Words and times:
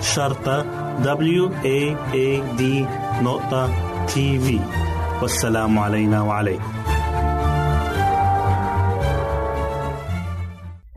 شرطة 0.00 0.62
W 1.02 1.50
A 1.50 1.96
A 2.14 2.58
D 2.58 2.62
نقطة 3.22 3.70
تي 4.06 4.38
في 4.38 4.60
والسلام 5.22 5.78
علينا 5.78 6.22
وعليكم. 6.22 6.72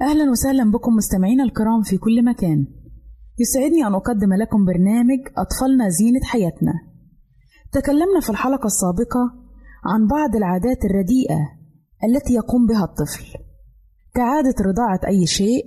أهلا 0.01 0.31
وسهلا 0.31 0.71
بكم 0.71 0.94
مستمعينا 0.94 1.44
الكرام 1.44 1.81
في 1.83 1.98
كل 1.98 2.25
مكان. 2.25 2.68
يسعدني 3.39 3.88
أن 3.88 3.94
أقدم 3.94 4.33
لكم 4.33 4.65
برنامج 4.65 5.19
أطفالنا 5.38 5.89
زينة 5.89 6.24
حياتنا. 6.24 6.74
تكلمنا 7.71 8.19
في 8.21 8.30
الحلقة 8.30 8.65
السابقة 8.65 9.24
عن 9.86 10.07
بعض 10.07 10.36
العادات 10.36 10.86
الرديئة 10.86 11.42
التي 12.03 12.33
يقوم 12.33 12.68
بها 12.68 12.83
الطفل. 12.83 13.25
كعادة 14.15 14.56
رضاعة 14.69 15.00
أي 15.07 15.27
شيء 15.27 15.65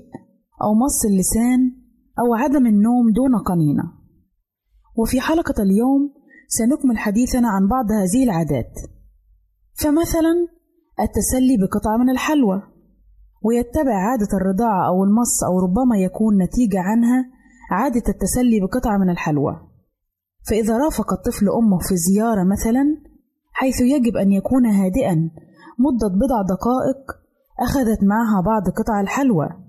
أو 0.62 0.74
مص 0.74 1.04
اللسان 1.10 1.83
أو 2.18 2.34
عدم 2.34 2.66
النوم 2.66 3.12
دون 3.12 3.38
قنينة. 3.38 3.92
وفي 4.96 5.20
حلقة 5.20 5.62
اليوم 5.62 6.14
سنكمل 6.48 6.98
حديثنا 6.98 7.48
عن 7.48 7.68
بعض 7.68 7.84
هذه 7.92 8.24
العادات. 8.24 8.72
فمثلا 9.74 10.34
التسلي 11.00 11.56
بقطعة 11.60 11.96
من 11.96 12.10
الحلوى 12.10 12.62
ويتبع 13.42 13.94
عادة 13.94 14.28
الرضاعة 14.34 14.88
أو 14.88 15.04
المص 15.04 15.44
أو 15.44 15.58
ربما 15.58 15.98
يكون 15.98 16.42
نتيجة 16.42 16.80
عنها 16.80 17.24
عادة 17.70 18.02
التسلي 18.08 18.60
بقطعة 18.60 18.98
من 18.98 19.10
الحلوى. 19.10 19.60
فإذا 20.48 20.78
رافق 20.78 21.12
الطفل 21.12 21.48
أمه 21.48 21.78
في 21.78 21.96
زيارة 21.96 22.44
مثلا 22.44 22.84
حيث 23.52 23.80
يجب 23.80 24.16
أن 24.16 24.32
يكون 24.32 24.66
هادئا 24.66 25.30
مدة 25.78 26.08
بضع 26.08 26.42
دقائق 26.42 27.24
أخذت 27.60 28.04
معها 28.04 28.40
بعض 28.40 28.62
قطع 28.62 29.00
الحلوى. 29.00 29.63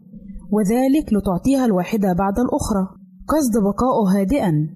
وذلك 0.52 1.14
لتعطيها 1.14 1.66
الواحدة 1.66 2.14
بعد 2.14 2.40
الأخرى 2.40 2.88
قصد 3.28 3.64
بقائه 3.64 4.20
هادئا 4.22 4.70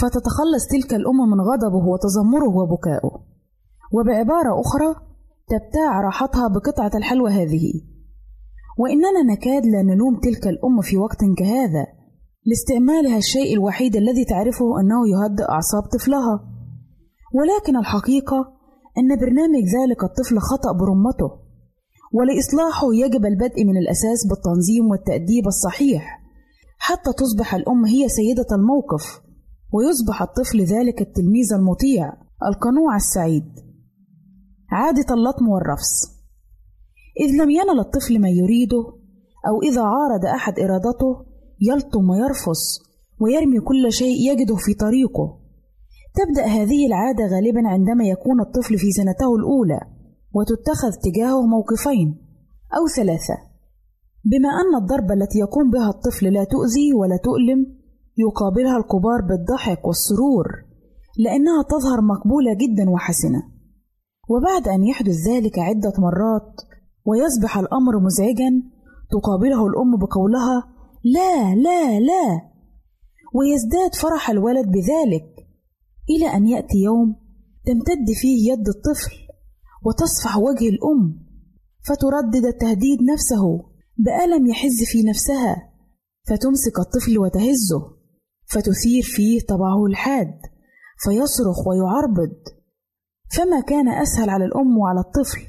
فتتخلص 0.00 0.66
تلك 0.70 0.94
الأم 0.94 1.30
من 1.30 1.40
غضبه 1.40 1.86
وتذمره 1.86 2.56
وبكائه 2.56 3.10
وبعبارة 3.92 4.60
أخرى 4.60 5.06
تبتاع 5.48 6.00
راحتها 6.00 6.48
بقطعة 6.48 6.90
الحلوى 6.94 7.30
هذه. 7.30 7.72
وإننا 8.78 9.22
نكاد 9.32 9.66
لا 9.66 9.82
نلوم 9.82 10.20
تلك 10.20 10.46
الأم 10.46 10.80
في 10.82 10.96
وقت 10.96 11.18
كهذا 11.38 11.86
لاستعمالها 12.46 13.18
الشيء 13.18 13.54
الوحيد 13.54 13.96
الذي 13.96 14.24
تعرفه 14.24 14.80
أنه 14.80 15.08
يهدئ 15.08 15.50
أعصاب 15.50 15.82
طفلها. 15.82 16.40
ولكن 17.34 17.76
الحقيقة 17.76 18.36
أن 18.98 19.08
برنامج 19.20 19.62
ذلك 19.76 20.04
الطفل 20.04 20.38
خطأ 20.38 20.72
برمته. 20.72 21.45
ولإصلاحه 22.12 22.94
يجب 22.94 23.26
البدء 23.26 23.64
من 23.64 23.76
الأساس 23.76 24.26
بالتنظيم 24.28 24.90
والتأديب 24.90 25.46
الصحيح 25.46 26.22
حتى 26.78 27.12
تصبح 27.18 27.54
الأم 27.54 27.84
هي 27.84 28.08
سيدة 28.08 28.46
الموقف 28.52 29.20
ويصبح 29.72 30.22
الطفل 30.22 30.60
ذلك 30.60 31.00
التلميذ 31.00 31.52
المطيع 31.54 32.12
القنوع 32.48 32.96
السعيد. 32.96 33.44
عادة 34.70 35.14
اللطم 35.14 35.48
والرفس. 35.48 35.92
إذ 37.20 37.42
لم 37.42 37.50
ينل 37.50 37.80
الطفل 37.80 38.20
ما 38.20 38.28
يريده 38.28 38.84
أو 39.48 39.62
إذا 39.62 39.82
عارض 39.82 40.24
أحد 40.24 40.58
إرادته 40.58 41.26
يلطم 41.60 42.10
ويرفس 42.10 42.80
ويرمي 43.20 43.60
كل 43.60 43.92
شيء 43.92 44.32
يجده 44.32 44.56
في 44.56 44.74
طريقه. 44.74 45.40
تبدأ 46.14 46.46
هذه 46.46 46.86
العادة 46.86 47.24
غالبا 47.34 47.68
عندما 47.68 48.04
يكون 48.04 48.40
الطفل 48.40 48.78
في 48.78 48.90
سنته 48.90 49.36
الأولى. 49.36 49.80
وتتخذ 50.36 50.92
تجاهه 51.02 51.46
موقفين 51.46 52.08
أو 52.76 52.82
ثلاثة. 52.96 53.36
بما 54.24 54.48
أن 54.48 54.82
الضربة 54.82 55.14
التي 55.14 55.38
يقوم 55.38 55.70
بها 55.70 55.90
الطفل 55.90 56.32
لا 56.32 56.44
تؤذي 56.44 56.94
ولا 56.94 57.16
تؤلم 57.16 57.60
يقابلها 58.18 58.76
الكبار 58.76 59.20
بالضحك 59.28 59.86
والسرور 59.86 60.46
لأنها 61.18 61.62
تظهر 61.62 62.00
مقبولة 62.00 62.52
جدا 62.54 62.90
وحسنة. 62.90 63.42
وبعد 64.28 64.68
أن 64.68 64.84
يحدث 64.84 65.16
ذلك 65.28 65.58
عدة 65.58 65.92
مرات 65.98 66.54
ويصبح 67.04 67.58
الأمر 67.58 68.00
مزعجا 68.00 68.50
تقابله 69.10 69.66
الأم 69.66 69.96
بقولها 69.96 70.58
لا 71.04 71.54
لا 71.54 72.00
لا. 72.00 72.26
ويزداد 73.34 73.94
فرح 73.94 74.30
الولد 74.30 74.66
بذلك 74.66 75.28
إلى 76.10 76.26
أن 76.36 76.46
يأتي 76.46 76.78
يوم 76.78 77.16
تمتد 77.66 78.06
فيه 78.20 78.52
يد 78.52 78.68
الطفل 78.68 79.25
وتصفح 79.86 80.38
وجه 80.38 80.68
الأم 80.68 81.26
فتردد 81.88 82.44
التهديد 82.44 82.98
نفسه 83.12 83.44
بألم 83.98 84.46
يحز 84.46 84.78
في 84.92 85.02
نفسها 85.02 85.72
فتمسك 86.28 86.78
الطفل 86.78 87.18
وتهزه 87.18 87.96
فتثير 88.46 89.02
فيه 89.02 89.40
طبعه 89.48 89.86
الحاد 89.86 90.40
فيصرخ 91.04 91.66
ويعربد 91.66 92.36
فما 93.36 93.60
كان 93.60 93.88
أسهل 93.88 94.30
على 94.30 94.44
الأم 94.44 94.78
وعلى 94.78 95.00
الطفل؟ 95.00 95.40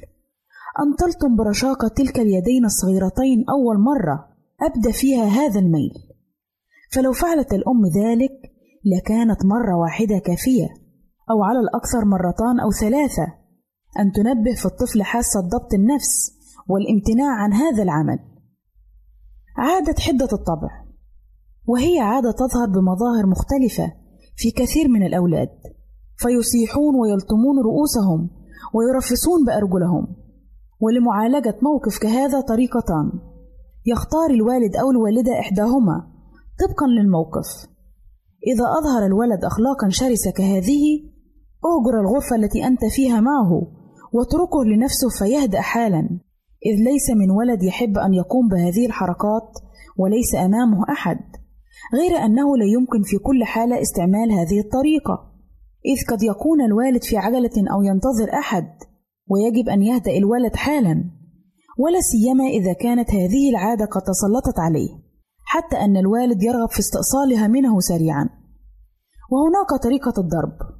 أن 0.80 0.96
تلطم 0.98 1.36
برشاقة 1.36 1.88
تلك 1.88 2.18
اليدين 2.18 2.64
الصغيرتين 2.64 3.44
أول 3.50 3.78
مرة 3.80 4.28
أبدى 4.62 4.92
فيها 4.92 5.24
هذا 5.24 5.60
الميل. 5.60 5.92
فلو 6.92 7.12
فعلت 7.12 7.52
الأم 7.52 7.86
ذلك 7.86 8.52
لكانت 8.84 9.44
مرة 9.44 9.76
واحدة 9.76 10.18
كافية 10.18 10.68
أو 11.30 11.42
على 11.42 11.58
الأكثر 11.60 12.04
مرتان 12.04 12.60
أو 12.60 12.70
ثلاثة. 12.70 13.47
أن 13.98 14.12
تنبه 14.12 14.54
في 14.54 14.66
الطفل 14.66 15.02
حاسة 15.02 15.40
ضبط 15.40 15.74
النفس 15.74 16.38
والامتناع 16.68 17.34
عن 17.42 17.52
هذا 17.52 17.82
العمل. 17.82 18.18
عادة 19.56 19.94
حدة 20.00 20.28
الطبع 20.32 20.84
وهي 21.66 22.00
عادة 22.00 22.30
تظهر 22.32 22.66
بمظاهر 22.66 23.26
مختلفة 23.26 23.92
في 24.36 24.50
كثير 24.50 24.88
من 24.88 25.06
الأولاد 25.06 25.48
فيصيحون 26.16 26.94
ويلطمون 27.00 27.58
رؤوسهم 27.64 28.30
ويرفسون 28.74 29.44
بأرجلهم 29.46 30.16
ولمعالجة 30.80 31.56
موقف 31.62 31.98
كهذا 31.98 32.40
طريقتان 32.40 33.12
يختار 33.86 34.30
الوالد 34.30 34.76
أو 34.76 34.90
الوالدة 34.90 35.40
إحداهما 35.40 35.96
طبقا 36.60 36.86
للموقف. 36.86 37.68
إذا 38.46 38.64
أظهر 38.78 39.06
الولد 39.06 39.44
أخلاقا 39.44 39.88
شرسة 39.88 40.30
كهذه 40.30 40.84
أهجر 41.64 42.00
الغرفة 42.00 42.36
التي 42.36 42.66
أنت 42.66 42.84
فيها 42.84 43.20
معه 43.20 43.77
واتركه 44.12 44.64
لنفسه 44.64 45.08
فيهدأ 45.18 45.60
حالا. 45.60 46.00
إذ 46.66 46.76
ليس 46.84 47.10
من 47.10 47.30
ولد 47.30 47.62
يحب 47.62 47.98
أن 47.98 48.14
يقوم 48.14 48.48
بهذه 48.48 48.86
الحركات 48.86 49.50
وليس 49.98 50.34
أمامه 50.34 50.84
أحد. 50.90 51.18
غير 51.94 52.16
أنه 52.24 52.56
لا 52.56 52.64
يمكن 52.64 53.02
في 53.02 53.18
كل 53.18 53.44
حالة 53.44 53.80
استعمال 53.82 54.32
هذه 54.32 54.60
الطريقة. 54.60 55.32
إذ 55.86 55.98
قد 56.10 56.22
يكون 56.22 56.60
الوالد 56.60 57.02
في 57.02 57.16
عجلة 57.16 57.56
أو 57.72 57.82
ينتظر 57.82 58.38
أحد 58.38 58.68
ويجب 59.30 59.68
أن 59.68 59.82
يهدأ 59.82 60.16
الولد 60.16 60.56
حالا. 60.56 61.04
ولا 61.78 62.00
سيما 62.00 62.44
إذا 62.44 62.72
كانت 62.72 63.10
هذه 63.10 63.50
العادة 63.50 63.84
قد 63.84 64.02
تسلطت 64.02 64.58
عليه 64.58 64.88
حتى 65.44 65.76
أن 65.76 65.96
الوالد 65.96 66.42
يرغب 66.42 66.70
في 66.70 66.78
استئصالها 66.78 67.46
منه 67.46 67.80
سريعا. 67.80 68.28
وهناك 69.30 69.82
طريقة 69.82 70.12
الضرب. 70.18 70.77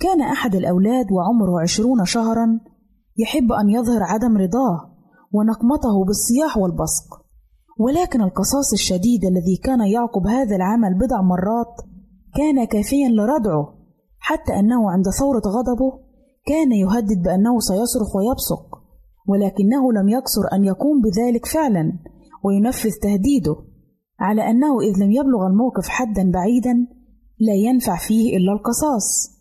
كان 0.00 0.20
أحد 0.20 0.54
الأولاد 0.54 1.06
وعمره 1.12 1.62
عشرون 1.62 2.04
شهرا 2.04 2.60
يحب 3.18 3.52
أن 3.52 3.68
يظهر 3.70 4.02
عدم 4.02 4.36
رضاه 4.36 4.92
ونقمته 5.32 6.04
بالصياح 6.04 6.58
والبصق. 6.58 7.22
ولكن 7.78 8.22
القصاص 8.22 8.72
الشديد 8.72 9.24
الذي 9.24 9.56
كان 9.64 9.80
يعقب 9.80 10.26
هذا 10.26 10.56
العمل 10.56 10.94
بضع 10.94 11.20
مرات 11.22 11.74
كان 12.36 12.64
كافيا 12.64 13.08
لردعه 13.08 13.74
حتى 14.18 14.52
أنه 14.52 14.90
عند 14.90 15.04
ثورة 15.18 15.42
غضبه 15.46 15.98
كان 16.46 16.72
يهدد 16.72 17.22
بأنه 17.24 17.58
سيصرخ 17.60 18.16
ويبصق 18.16 18.82
ولكنه 19.28 19.92
لم 19.92 20.08
يقصر 20.08 20.42
أن 20.52 20.64
يقوم 20.64 21.02
بذلك 21.02 21.46
فعلا 21.46 21.92
وينفذ 22.44 22.90
تهديده 23.02 23.56
على 24.20 24.50
أنه 24.50 24.80
إذ 24.80 25.04
لم 25.04 25.10
يبلغ 25.10 25.46
الموقف 25.46 25.88
حدا 25.88 26.30
بعيدا 26.30 26.86
لا 27.40 27.54
ينفع 27.54 27.96
فيه 27.96 28.36
إلا 28.36 28.52
القصاص. 28.52 29.31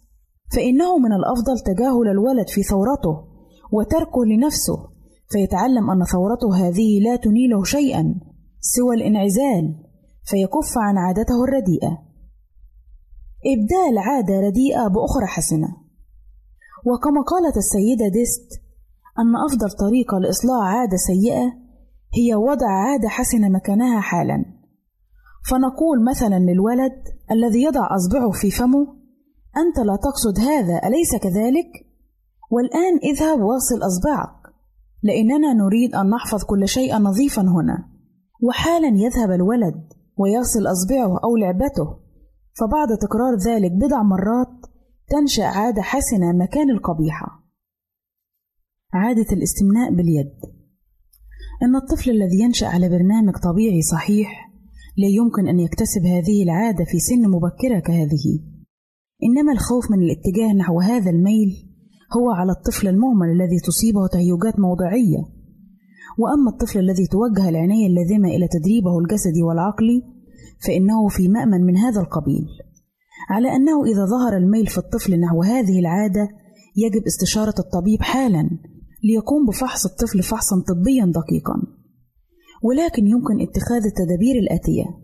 فإنه 0.56 0.98
من 0.98 1.14
الأفضل 1.14 1.60
تجاهل 1.66 2.08
الولد 2.08 2.48
في 2.48 2.64
ثورته 2.64 3.16
وتركه 3.72 4.26
لنفسه 4.26 4.78
فيتعلم 5.30 5.90
أن 5.90 6.04
ثورته 6.04 6.56
هذه 6.56 7.00
لا 7.00 7.16
تنيله 7.16 7.64
شيئا 7.64 8.16
سوى 8.60 8.96
الإنعزال 8.96 9.76
فيكف 10.24 10.78
عن 10.78 10.98
عادته 10.98 11.44
الرديئة. 11.44 11.98
إبدال 13.54 13.98
عادة 13.98 14.40
رديئة 14.40 14.88
بأخرى 14.88 15.26
حسنة. 15.26 15.68
وكما 16.86 17.22
قالت 17.22 17.58
السيدة 17.58 18.08
ديست 18.08 18.62
أن 19.20 19.36
أفضل 19.36 19.72
طريقة 19.80 20.20
لإصلاح 20.20 20.64
عادة 20.64 20.98
سيئة 20.98 21.54
هي 22.14 22.36
وضع 22.36 22.68
عادة 22.68 23.08
حسنة 23.08 23.50
مكانها 23.50 24.02
حالا. 24.02 24.46
فنقول 25.50 26.06
مثلا 26.10 26.40
للولد 26.40 27.04
الذي 27.32 27.64
يضع 27.64 27.96
أصبعه 27.96 28.32
في 28.32 28.52
فمه 28.52 29.01
أنت 29.58 29.80
لا 29.80 29.96
تقصد 29.96 30.40
هذا 30.40 30.88
أليس 30.88 31.16
كذلك؟ 31.16 31.72
والآن 32.52 32.98
اذهب 33.04 33.40
واغسل 33.40 33.86
أصبعك 33.86 34.54
لأننا 35.04 35.54
نريد 35.54 35.96
أن 35.96 36.10
نحفظ 36.10 36.44
كل 36.44 36.68
شيء 36.68 36.98
نظيفا 36.98 37.42
هنا. 37.42 37.88
وحالا 38.44 38.88
يذهب 38.88 39.32
الولد 39.32 39.94
ويغسل 40.18 40.68
أصبعه 40.68 41.20
أو 41.24 41.36
لعبته 41.38 42.00
فبعد 42.60 42.98
تكرار 42.98 43.36
ذلك 43.36 43.72
بضع 43.72 44.04
مرات 44.04 44.66
تنشأ 45.10 45.44
عادة 45.44 45.82
حسنة 45.82 46.32
مكان 46.32 46.70
القبيحة. 46.70 47.44
عادة 48.94 49.26
الاستمناء 49.32 49.92
باليد. 49.92 50.32
إن 51.64 51.76
الطفل 51.76 52.10
الذي 52.10 52.40
ينشأ 52.40 52.68
على 52.68 52.90
برنامج 52.90 53.34
طبيعي 53.44 53.82
صحيح 53.82 54.52
لا 54.98 55.08
يمكن 55.08 55.48
أن 55.48 55.60
يكتسب 55.60 56.06
هذه 56.06 56.44
العادة 56.44 56.86
في 56.86 57.00
سن 57.00 57.30
مبكرة 57.30 57.80
كهذه. 57.80 58.51
إنما 59.24 59.52
الخوف 59.52 59.92
من 59.92 60.00
الاتجاه 60.04 60.54
نحو 60.54 60.80
هذا 60.80 61.10
الميل 61.10 61.72
هو 62.18 62.32
على 62.32 62.52
الطفل 62.52 62.88
المهمل 62.88 63.30
الذي 63.30 63.60
تصيبه 63.60 64.08
تهيجات 64.08 64.60
موضعية. 64.60 65.22
وأما 66.20 66.50
الطفل 66.52 66.80
الذي 66.80 67.08
توجه 67.08 67.50
العناية 67.50 67.88
اللازمة 67.88 68.30
إلى 68.30 68.48
تدريبه 68.48 69.00
الجسدي 69.00 69.44
والعقلي 69.44 70.04
فإنه 70.68 71.08
في 71.08 71.28
مأمن 71.28 71.62
من 71.62 71.78
هذا 71.78 72.02
القبيل. 72.02 72.46
على 73.30 73.56
أنه 73.56 73.84
إذا 73.86 74.06
ظهر 74.06 74.38
الميل 74.38 74.68
في 74.68 74.78
الطفل 74.78 75.20
نحو 75.20 75.44
هذه 75.44 75.80
العادة 75.80 76.30
يجب 76.78 77.04
استشارة 77.06 77.56
الطبيب 77.60 78.02
حالا 78.02 78.50
ليقوم 79.04 79.46
بفحص 79.48 79.86
الطفل 79.86 80.24
فحصا 80.24 80.56
طبيا 80.68 81.06
دقيقا. 81.06 81.56
ولكن 82.64 83.08
يمكن 83.08 83.42
اتخاذ 83.42 83.86
التدابير 83.86 84.36
الآتية. 84.44 85.01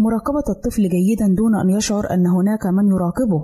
مراقبة 0.00 0.44
الطفل 0.56 0.88
جيدا 0.88 1.26
دون 1.26 1.54
أن 1.54 1.70
يشعر 1.70 2.14
أن 2.14 2.26
هناك 2.26 2.66
من 2.66 2.86
يراقبه 2.86 3.42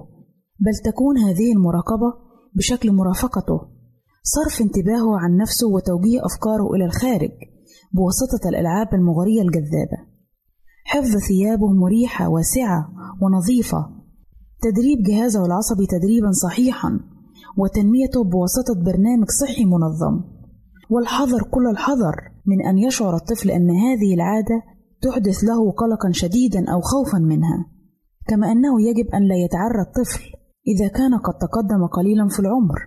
بل 0.61 0.73
تكون 0.85 1.19
هذه 1.19 1.53
المراقبة 1.53 2.15
بشكل 2.55 2.93
مرافقته 2.93 3.61
صرف 4.23 4.63
انتباهه 4.63 5.19
عن 5.19 5.37
نفسه 5.37 5.67
وتوجيه 5.69 6.21
أفكاره 6.27 6.75
إلى 6.75 6.85
الخارج 6.85 7.31
بواسطة 7.93 8.49
الألعاب 8.49 8.95
المغرية 8.95 9.43
الجذابة. 9.43 9.99
حفظ 10.85 11.17
ثيابه 11.29 11.73
مريحة 11.73 12.29
واسعة 12.29 12.89
ونظيفة. 13.23 13.87
تدريب 14.63 14.99
جهازه 15.03 15.47
العصبي 15.47 15.87
تدريبا 15.87 16.31
صحيحا 16.31 17.01
وتنميته 17.59 18.25
بواسطة 18.25 18.75
برنامج 18.85 19.29
صحي 19.41 19.65
منظم. 19.65 20.25
والحذر 20.91 21.43
كل 21.43 21.67
الحذر 21.71 22.17
من 22.47 22.67
أن 22.67 22.79
يشعر 22.79 23.17
الطفل 23.17 23.51
أن 23.51 23.71
هذه 23.71 24.15
العادة 24.15 24.63
تحدث 25.07 25.45
له 25.45 25.71
قلقا 25.73 26.11
شديدا 26.13 26.61
أو 26.73 26.81
خوفا 26.81 27.19
منها 27.19 27.67
كما 28.29 28.53
أنه 28.53 28.83
يجب 28.89 29.07
أن 29.15 29.23
لا 29.23 29.37
يتعرى 29.45 29.81
الطفل 29.81 30.25
إذا 30.67 30.89
كان 30.89 31.15
قد 31.15 31.35
تقدم 31.35 31.87
قليلا 31.87 32.29
في 32.29 32.41
العمر. 32.41 32.79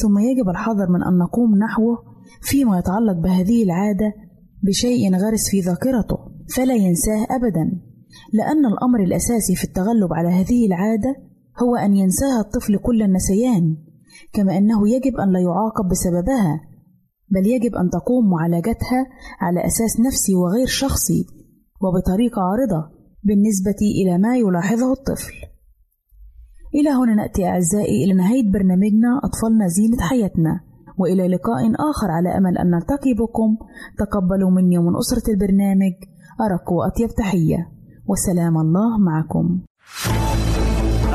ثم 0.00 0.18
يجب 0.18 0.48
الحذر 0.48 0.88
من 0.90 1.02
أن 1.02 1.18
نقوم 1.18 1.58
نحوه 1.58 1.96
فيما 2.42 2.78
يتعلق 2.78 3.16
بهذه 3.22 3.64
العادة 3.64 4.12
بشيء 4.62 5.14
غرس 5.14 5.50
في 5.50 5.60
ذاكرته 5.60 6.16
فلا 6.56 6.74
ينساه 6.74 7.26
أبدا 7.30 7.80
لأن 8.32 8.66
الأمر 8.66 9.00
الأساسي 9.00 9.56
في 9.56 9.64
التغلب 9.64 10.12
على 10.12 10.28
هذه 10.28 10.66
العادة 10.66 11.16
هو 11.62 11.76
أن 11.76 11.96
ينساها 11.96 12.40
الطفل 12.40 12.78
كل 12.78 13.02
النسيان 13.02 13.76
كما 14.32 14.58
أنه 14.58 14.88
يجب 14.88 15.16
أن 15.16 15.32
لا 15.32 15.40
يعاقب 15.40 15.88
بسببها 15.90 16.60
بل 17.28 17.46
يجب 17.46 17.74
أن 17.74 17.90
تقوم 17.90 18.30
معالجتها 18.30 19.06
على 19.40 19.66
أساس 19.66 20.00
نفسي 20.06 20.34
وغير 20.34 20.66
شخصي 20.66 21.26
وبطريقة 21.80 22.42
عارضة 22.42 22.90
بالنسبة 23.22 23.80
إلى 24.02 24.18
ما 24.18 24.36
يلاحظه 24.36 24.92
الطفل. 24.92 25.34
إلى 26.74 26.90
هنا 26.90 27.14
نأتي 27.14 27.46
أعزائي 27.46 28.04
إلى 28.04 28.12
نهاية 28.14 28.52
برنامجنا 28.52 29.20
أطفالنا 29.24 29.68
زينة 29.68 30.00
حياتنا 30.00 30.60
وإلى 30.98 31.28
لقاء 31.28 31.72
آخر 31.90 32.10
على 32.10 32.28
أمل 32.38 32.58
أن 32.58 32.70
نلتقي 32.70 33.14
بكم 33.14 33.56
تقبلوا 33.98 34.50
مني 34.50 34.78
ومن 34.78 34.96
أسرة 34.96 35.30
البرنامج 35.32 35.94
أرق 36.40 36.72
وأطيب 36.72 37.08
تحية 37.16 37.70
وسلام 38.06 38.58
الله 38.58 38.98
معكم. 38.98 39.60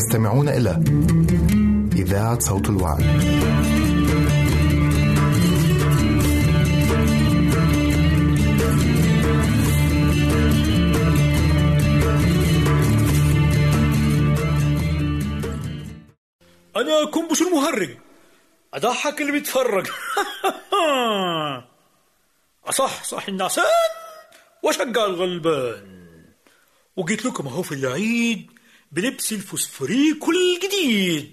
تستمعون 0.00 0.48
إلى 0.48 0.82
إذاعة 1.92 2.38
صوت 2.38 2.68
الوعد. 2.68 3.00
أنا 16.76 17.04
كنبش 17.10 17.42
المهرج. 17.42 17.96
أضحك 18.74 19.20
اللي 19.20 19.32
بيتفرج. 19.32 19.86
أصح 22.68 23.04
صح 23.04 23.28
النعسان 23.28 23.64
وأشجع 24.62 25.06
الغلبان. 25.06 26.00
وجيت 26.96 27.24
لكم 27.24 27.46
أهو 27.46 27.62
في 27.62 27.72
العيد 27.72 28.59
بلبس 28.92 29.32
الفوسفوريك 29.32 30.24
الجديد 30.28 31.32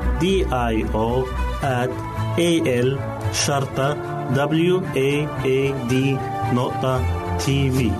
I 0.21 0.23
O 0.93 1.25
at 1.63 1.91
A 2.37 2.51
L 2.87 2.89
شرطة 3.33 3.89
W 4.33 4.75
A 4.95 5.11
A 5.43 5.89
D 5.89 5.93
نقطة 6.53 6.95
تي 7.37 7.71
في 7.71 7.91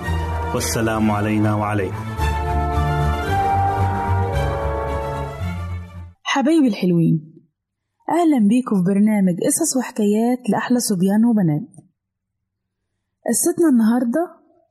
والسلام 0.54 1.10
علينا 1.10 1.54
وعليكم. 1.54 2.04
حبايبي 6.22 6.68
الحلوين 6.68 7.42
أهلا 8.10 8.48
بيكم 8.48 8.76
في 8.76 8.82
برنامج 8.82 9.34
قصص 9.46 9.76
وحكايات 9.76 10.50
لأحلى 10.50 10.78
صبيان 10.78 11.24
وبنات. 11.24 11.68
قصتنا 13.28 13.68
النهاردة 13.68 14.24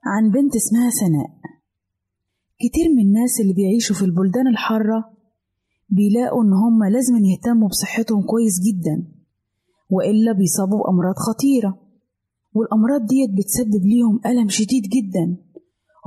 عن 0.06 0.30
بنت 0.30 0.56
اسمها 0.56 0.90
سناء 0.90 1.30
كتير 2.60 2.90
من 2.96 3.02
الناس 3.02 3.40
اللي 3.42 3.54
بيعيشوا 3.54 3.96
في 3.96 4.06
البلدان 4.06 4.48
الحارة 4.48 5.21
بيلاقوا 5.92 6.44
إن 6.44 6.54
هما 6.54 6.86
لازم 6.86 7.16
يهتموا 7.26 7.68
بصحتهم 7.68 8.22
كويس 8.22 8.60
جدا 8.68 9.12
وإلا 9.90 10.32
بيصابوا 10.32 10.84
بأمراض 10.84 11.16
خطيرة. 11.16 11.78
والأمراض 12.54 13.02
ديت 13.06 13.30
بتسبب 13.38 13.86
ليهم 13.86 14.20
ألم 14.26 14.50
شديد 14.50 14.84
جدا 14.84 15.38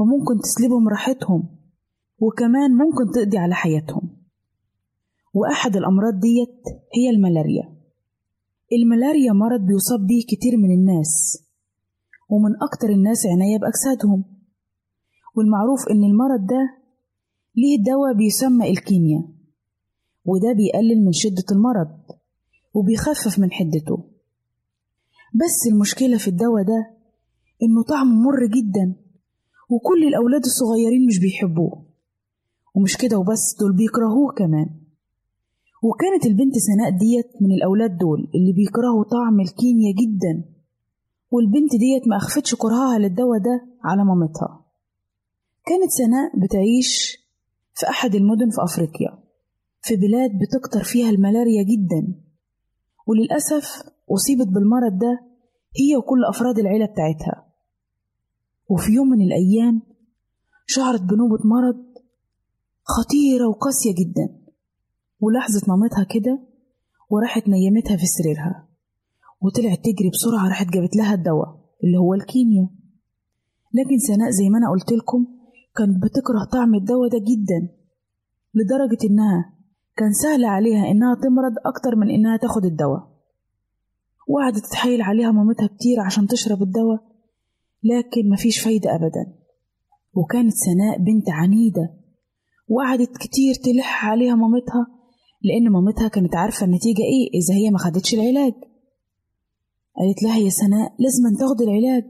وممكن 0.00 0.40
تسلبهم 0.42 0.88
راحتهم 0.88 1.48
وكمان 2.18 2.70
ممكن 2.70 3.04
تقضي 3.14 3.38
على 3.38 3.54
حياتهم. 3.54 4.16
وأحد 5.34 5.76
الأمراض 5.76 6.14
ديت 6.20 6.62
هي 6.96 7.10
الملاريا. 7.10 7.74
الملاريا 8.72 9.32
مرض 9.32 9.60
بيصاب 9.60 10.06
بيه 10.06 10.22
كتير 10.28 10.56
من 10.56 10.70
الناس 10.70 11.42
ومن 12.28 12.50
أكتر 12.62 12.88
الناس 12.88 13.26
عناية 13.26 13.58
بأجسادهم. 13.58 14.24
والمعروف 15.36 15.80
إن 15.90 16.04
المرض 16.04 16.46
ده 16.46 16.62
ليه 17.56 17.84
دواء 17.84 18.12
بيسمى 18.16 18.70
الكينيا 18.70 19.33
وده 20.24 20.52
بيقلل 20.52 21.04
من 21.04 21.12
شدة 21.12 21.44
المرض 21.52 21.98
وبيخفف 22.74 23.38
من 23.38 23.52
حدته. 23.52 24.04
بس 25.34 25.66
المشكلة 25.72 26.18
في 26.18 26.28
الدواء 26.28 26.62
ده 26.62 26.90
إنه 27.62 27.82
طعمه 27.82 28.14
مر 28.14 28.46
جدا 28.46 28.94
وكل 29.70 30.04
الأولاد 30.08 30.44
الصغيرين 30.44 31.06
مش 31.06 31.18
بيحبوه. 31.18 31.84
ومش 32.74 32.96
كده 32.96 33.18
وبس 33.18 33.56
دول 33.60 33.76
بيكرهوه 33.76 34.32
كمان. 34.32 34.66
وكانت 35.82 36.26
البنت 36.26 36.54
سناء 36.58 36.90
ديت 36.90 37.42
من 37.42 37.52
الأولاد 37.52 37.96
دول 37.98 38.30
اللي 38.34 38.52
بيكرهوا 38.52 39.04
طعم 39.04 39.40
الكينيا 39.40 39.92
جدا. 39.92 40.44
والبنت 41.30 41.70
ديت 41.76 42.08
ما 42.08 42.16
أخفتش 42.16 42.54
كرهها 42.54 42.98
للدواء 42.98 43.38
ده 43.38 43.66
على 43.84 44.04
مامتها. 44.04 44.64
كانت 45.66 45.90
سناء 45.90 46.38
بتعيش 46.40 47.18
في 47.74 47.88
أحد 47.88 48.14
المدن 48.14 48.50
في 48.50 48.62
أفريقيا. 48.64 49.23
في 49.86 49.96
بلاد 49.96 50.30
بتكتر 50.38 50.82
فيها 50.82 51.10
الملاريا 51.10 51.62
جدا. 51.62 52.14
وللأسف 53.06 53.64
أصيبت 54.10 54.48
بالمرض 54.48 54.98
ده 54.98 55.20
هي 55.80 55.96
وكل 55.96 56.24
أفراد 56.24 56.58
العيلة 56.58 56.86
بتاعتها. 56.86 57.46
وفي 58.68 58.92
يوم 58.92 59.08
من 59.08 59.20
الأيام 59.20 59.82
شعرت 60.66 61.02
بنوبة 61.02 61.38
مرض 61.44 61.84
خطيرة 62.82 63.48
وقاسية 63.48 63.94
جدا. 63.94 64.26
ولاحظت 65.20 65.68
مامتها 65.68 66.04
كده 66.04 66.38
وراحت 67.10 67.48
نيمتها 67.48 67.96
في 67.96 68.06
سريرها. 68.06 68.68
وطلعت 69.40 69.78
تجري 69.78 70.10
بسرعة 70.10 70.48
راحت 70.48 70.66
جابت 70.66 70.96
لها 70.96 71.14
الدواء 71.14 71.48
اللي 71.84 71.98
هو 71.98 72.14
الكيمياء 72.14 72.68
لكن 73.74 73.98
سناء 73.98 74.30
زي 74.30 74.48
ما 74.48 74.58
أنا 74.58 74.70
قلت 74.70 74.92
لكم 74.92 75.26
كانت 75.76 76.02
بتكره 76.04 76.44
طعم 76.52 76.74
الدواء 76.74 77.08
ده 77.08 77.18
جدا 77.18 77.68
لدرجة 78.54 78.98
إنها 79.10 79.53
كان 79.96 80.12
سهل 80.12 80.44
عليها 80.44 80.90
إنها 80.90 81.14
تمرض 81.14 81.52
أكتر 81.66 81.96
من 81.96 82.10
إنها 82.10 82.36
تاخد 82.36 82.64
الدواء. 82.64 83.14
وقعدت 84.28 84.66
تتحايل 84.66 85.02
عليها 85.02 85.30
مامتها 85.30 85.66
كتير 85.66 86.00
عشان 86.00 86.26
تشرب 86.26 86.62
الدواء 86.62 87.00
لكن 87.82 88.30
مفيش 88.32 88.60
فايدة 88.60 88.94
أبدا. 88.94 89.34
وكانت 90.14 90.52
سناء 90.52 90.98
بنت 90.98 91.30
عنيدة. 91.30 91.94
وقعدت 92.68 93.16
كتير 93.16 93.54
تلح 93.54 94.06
عليها 94.06 94.34
مامتها 94.34 94.86
لأن 95.42 95.72
مامتها 95.72 96.08
كانت 96.08 96.36
عارفة 96.36 96.66
النتيجة 96.66 97.02
إيه 97.02 97.40
إذا 97.40 97.54
هي 97.54 97.70
ما 97.70 97.78
خدتش 97.78 98.14
العلاج. 98.14 98.54
قالت 99.96 100.22
لها 100.22 100.38
يا 100.38 100.50
سناء 100.50 100.92
لازم 100.98 101.36
تاخد 101.38 101.62
العلاج. 101.62 102.04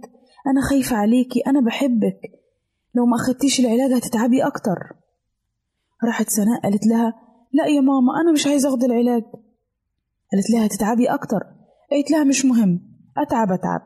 أنا 0.47 0.61
خايفة 0.61 0.97
عليكي 0.97 1.41
أنا 1.41 1.61
بحبك. 1.61 2.21
لو 2.95 3.07
ما 3.07 3.17
أخدتيش 3.17 3.61
العلاج 3.61 3.93
هتتعبي 3.93 4.47
أكتر. 4.47 4.79
راحت 6.05 6.29
سناء 6.29 6.61
قالت 6.63 6.87
لها 6.87 7.24
لا 7.55 7.67
يا 7.67 7.81
ماما 7.81 8.21
أنا 8.21 8.33
مش 8.33 8.47
عايزة 8.47 8.69
أخد 8.69 8.85
العلاج. 8.85 9.23
قالت 10.33 10.51
لها 10.51 10.67
هتتعبي 10.67 11.07
أكتر. 11.07 11.41
قالت 11.91 12.11
لها 12.11 12.25
مش 12.25 12.45
مهم. 12.45 12.81
أتعب 13.19 13.53
أتعب. 13.53 13.83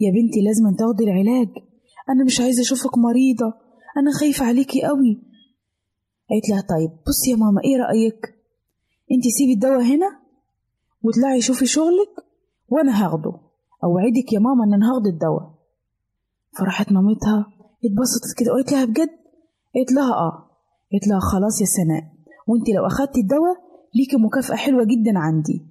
يا 0.00 0.10
بنتي 0.10 0.40
لازم 0.46 0.76
تاخدي 0.76 1.04
العلاج. 1.04 1.48
أنا 2.08 2.24
مش 2.24 2.40
عايزة 2.40 2.62
أشوفك 2.62 2.98
مريضة. 2.98 3.54
أنا 3.96 4.10
خايفة 4.20 4.46
عليكي 4.46 4.82
قوي 4.82 5.22
قالت 6.30 6.48
لها 6.50 6.60
طيب 6.60 6.90
بصي 7.06 7.30
يا 7.30 7.36
ماما 7.36 7.60
إيه 7.64 7.76
رأيك؟ 7.76 8.20
أنتي 9.12 9.30
سيبي 9.30 9.52
الدواء 9.52 9.82
هنا 9.82 10.20
وطلعي 11.02 11.40
شوفي 11.40 11.66
شغلك 11.66 12.14
وأنا 12.68 13.04
هاخده. 13.04 13.32
أوعدك 13.84 14.32
يا 14.32 14.38
ماما 14.38 14.64
إن 14.64 14.74
أنا 14.74 14.90
هاخد 14.92 15.06
الدواء. 15.06 15.54
فراحت 16.58 16.92
مامتها 16.92 17.46
اتبسطت 17.84 18.38
كده. 18.38 18.52
قالت 18.52 18.72
لها 18.72 18.84
بجد؟ 18.84 19.10
قالت 19.74 19.92
لها 19.92 20.12
آه. 20.14 20.50
قالت 20.92 21.08
لها 21.08 21.20
خلاص 21.20 21.60
يا 21.60 21.66
سناء. 21.66 22.13
وانت 22.46 22.68
لو 22.68 22.86
أخدتي 22.86 23.20
الدواء 23.20 23.56
ليكي 23.94 24.16
مكافأة 24.16 24.56
حلوة 24.56 24.84
جدا 24.84 25.18
عندي. 25.18 25.66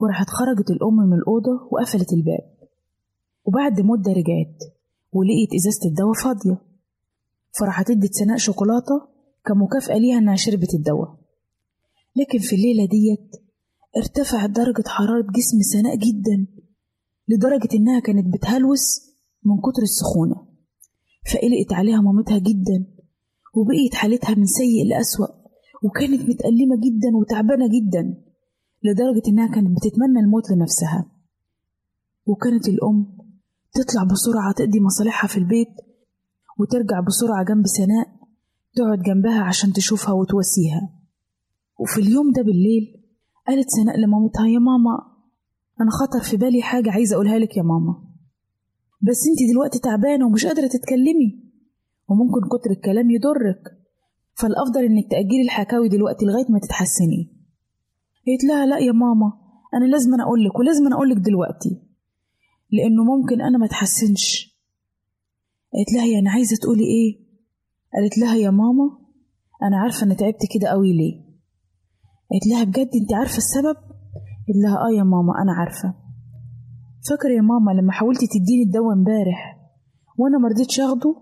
وراحت 0.00 0.26
خرجت 0.30 0.70
الأم 0.70 0.96
من 0.96 1.12
الأوضة 1.18 1.68
وقفلت 1.70 2.12
الباب. 2.12 2.68
وبعد 3.44 3.80
مدة 3.80 4.12
رجعت 4.12 4.58
ولقيت 5.12 5.54
إزازة 5.54 5.88
الدواء 5.88 6.12
فاضية. 6.12 6.62
فراحت 7.60 7.90
ادت 7.90 8.12
سناء 8.14 8.36
شوكولاتة 8.36 9.08
كمكافأة 9.46 9.98
ليها 9.98 10.18
إنها 10.18 10.36
شربت 10.36 10.74
الدواء. 10.74 11.16
لكن 12.16 12.38
في 12.38 12.56
الليلة 12.56 12.84
ديت 12.86 13.36
ارتفعت 13.96 14.50
درجة 14.50 14.88
حرارة 14.88 15.22
جسم 15.22 15.60
سناء 15.72 15.96
جدا 15.96 16.46
لدرجة 17.28 17.68
إنها 17.74 18.00
كانت 18.00 18.34
بتهلوس 18.34 19.12
من 19.44 19.56
كتر 19.60 19.82
السخونة. 19.82 20.36
فقلقت 21.32 21.72
عليها 21.72 22.00
مامتها 22.00 22.38
جدا 22.38 22.86
وبقيت 23.54 23.94
حالتها 23.94 24.34
من 24.34 24.46
سيء 24.46 24.86
لأسوأ. 24.86 25.41
وكانت 25.82 26.20
متألمة 26.30 26.76
جدا 26.76 27.16
وتعبانة 27.20 27.66
جدا 27.68 28.22
لدرجة 28.82 29.22
إنها 29.28 29.46
كانت 29.54 29.70
بتتمنى 29.76 30.20
الموت 30.20 30.50
لنفسها. 30.50 31.10
وكانت 32.26 32.68
الأم 32.68 33.18
تطلع 33.74 34.04
بسرعة 34.04 34.52
تقضي 34.52 34.80
مصالحها 34.80 35.28
في 35.28 35.36
البيت 35.36 35.68
وترجع 36.58 37.00
بسرعة 37.00 37.44
جنب 37.44 37.66
سناء 37.66 38.06
تقعد 38.74 39.02
جنبها 39.02 39.40
عشان 39.42 39.72
تشوفها 39.72 40.12
وتواسيها. 40.12 40.98
وفي 41.78 42.00
اليوم 42.00 42.32
ده 42.32 42.42
بالليل 42.42 43.02
قالت 43.48 43.66
سناء 43.70 43.96
لمامتها 43.96 44.46
يا 44.46 44.58
ماما 44.58 44.96
أنا 45.80 45.90
خطر 45.90 46.20
في 46.30 46.36
بالي 46.36 46.62
حاجة 46.62 46.90
عايزة 46.90 47.14
أقولها 47.14 47.38
لك 47.38 47.56
يا 47.56 47.62
ماما. 47.62 47.94
بس 49.02 49.20
أنتي 49.30 49.52
دلوقتي 49.52 49.78
تعبانة 49.78 50.26
ومش 50.26 50.46
قادرة 50.46 50.66
تتكلمي 50.66 51.42
وممكن 52.08 52.40
كتر 52.48 52.70
الكلام 52.70 53.10
يضرك. 53.10 53.81
فالأفضل 54.34 54.84
إنك 54.84 55.10
تأجلي 55.10 55.42
الحكاوي 55.44 55.88
دلوقتي 55.88 56.24
لغاية 56.26 56.46
ما 56.52 56.58
تتحسني. 56.58 57.32
قالت 58.26 58.44
لها 58.44 58.66
لا 58.66 58.78
يا 58.78 58.92
ماما 58.92 59.32
أنا 59.74 59.84
لازم 59.84 60.14
أنا 60.14 60.22
أقولك 60.22 60.58
ولازم 60.58 60.86
أنا 60.86 60.94
أقولك 60.96 61.16
دلوقتي 61.16 61.82
لأنه 62.70 63.04
ممكن 63.04 63.40
أنا 63.40 63.58
ما 63.58 63.66
اتحسنش 63.66 64.52
قالت 65.72 65.92
لها 65.96 66.06
يعني 66.06 66.28
عايزة 66.28 66.56
تقولي 66.62 66.84
إيه؟ 66.84 67.26
قالت 67.94 68.18
لها 68.18 68.34
يا 68.36 68.50
ماما 68.50 68.98
أنا 69.62 69.76
عارفة 69.78 70.06
إن 70.06 70.16
تعبت 70.16 70.40
كده 70.54 70.68
قوي 70.68 70.92
ليه. 70.92 71.14
قالت 72.30 72.46
لها 72.46 72.64
بجد 72.64 72.90
أنت 73.02 73.12
عارفة 73.14 73.36
السبب؟ 73.36 73.76
قالت 74.46 74.58
لها 74.64 74.76
آه 74.86 74.90
يا 74.98 75.02
ماما 75.02 75.32
أنا 75.42 75.52
عارفة. 75.52 75.94
فاكرة 77.10 77.30
يا 77.36 77.40
ماما 77.40 77.70
لما 77.80 77.92
حاولتي 77.92 78.26
تديني 78.26 78.62
الدواء 78.62 78.92
امبارح 78.92 79.58
وأنا 80.18 80.38
مرضتش 80.38 80.80
أخده؟ 80.80 81.14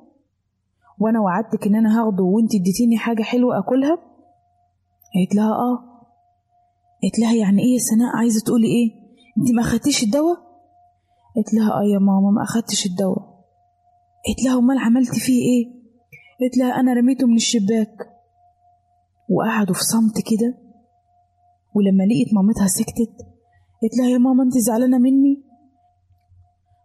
وأنا 1.00 1.20
وعدتك 1.20 1.66
إن 1.66 1.74
أنا 1.74 2.00
هاخده 2.00 2.24
وأنت 2.24 2.54
اديتيني 2.54 2.98
حاجة 2.98 3.22
حلوة 3.22 3.58
أكلها؟ 3.58 3.96
قالت 5.14 5.34
لها 5.34 5.52
آه. 5.52 5.76
قالت 7.02 7.18
لها 7.18 7.34
يعني 7.34 7.62
إيه 7.62 7.74
يا 7.74 7.78
سناء؟ 7.78 8.16
عايزة 8.16 8.40
تقولي 8.46 8.66
إيه؟ 8.66 8.88
أنت 9.38 9.50
ما 9.56 9.62
أخدتيش 9.62 10.02
الدواء؟ 10.02 10.36
قالت 11.36 11.54
لها 11.54 11.72
آه 11.72 11.84
يا 11.94 11.98
ماما 11.98 12.30
ما 12.30 12.42
أخدتش 12.42 12.86
الدواء. 12.86 13.22
قالت 14.26 14.44
لها 14.44 14.58
أمال 14.58 14.78
عملتي 14.78 15.20
فيه 15.20 15.42
إيه؟ 15.42 15.80
قالت 16.40 16.56
لها 16.56 16.80
أنا 16.80 16.92
رميته 16.92 17.26
من 17.26 17.36
الشباك. 17.36 17.96
وقعدوا 19.30 19.74
في 19.74 19.80
صمت 19.84 20.14
كده. 20.30 20.58
ولما 21.74 22.02
لقيت 22.04 22.34
مامتها 22.34 22.66
سكتت 22.66 23.14
قالت 23.82 23.98
لها 23.98 24.08
يا 24.08 24.18
ماما 24.18 24.42
انت 24.42 24.58
زعلانة 24.58 24.98
مني؟ 24.98 25.44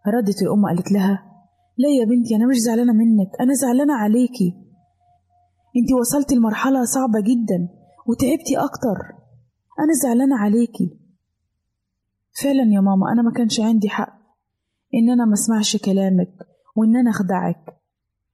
ردت 0.08 0.42
الأم 0.42 0.66
قالت 0.66 0.92
لها 0.92 1.35
لا 1.78 1.90
يا 1.90 2.06
بنتي 2.06 2.36
أنا 2.36 2.48
مش 2.48 2.58
زعلانة 2.58 2.94
منك 2.94 3.30
أنا 3.42 3.54
زعلانة 3.54 3.94
عليكي. 3.94 4.54
انت 5.78 5.94
وصلتي 6.00 6.36
لمرحلة 6.36 6.86
صعبة 6.86 7.20
جدا 7.20 7.70
وتعبتي 8.08 8.58
أكتر. 8.58 8.98
أنا 9.80 9.94
زعلانة 10.04 10.38
عليكي. 10.38 11.00
فعلا 12.44 12.64
يا 12.74 12.82
ماما 12.82 13.12
أنا 13.14 13.22
ما 13.22 13.32
كانش 13.32 13.60
عندي 13.60 13.90
حق 13.90 14.20
إن 14.94 15.10
أنا 15.10 15.26
ما 15.26 15.34
أسمعش 15.34 15.78
كلامك 15.78 16.34
وإن 16.76 16.98
أنا 16.98 17.10
أخدعك. 17.10 17.66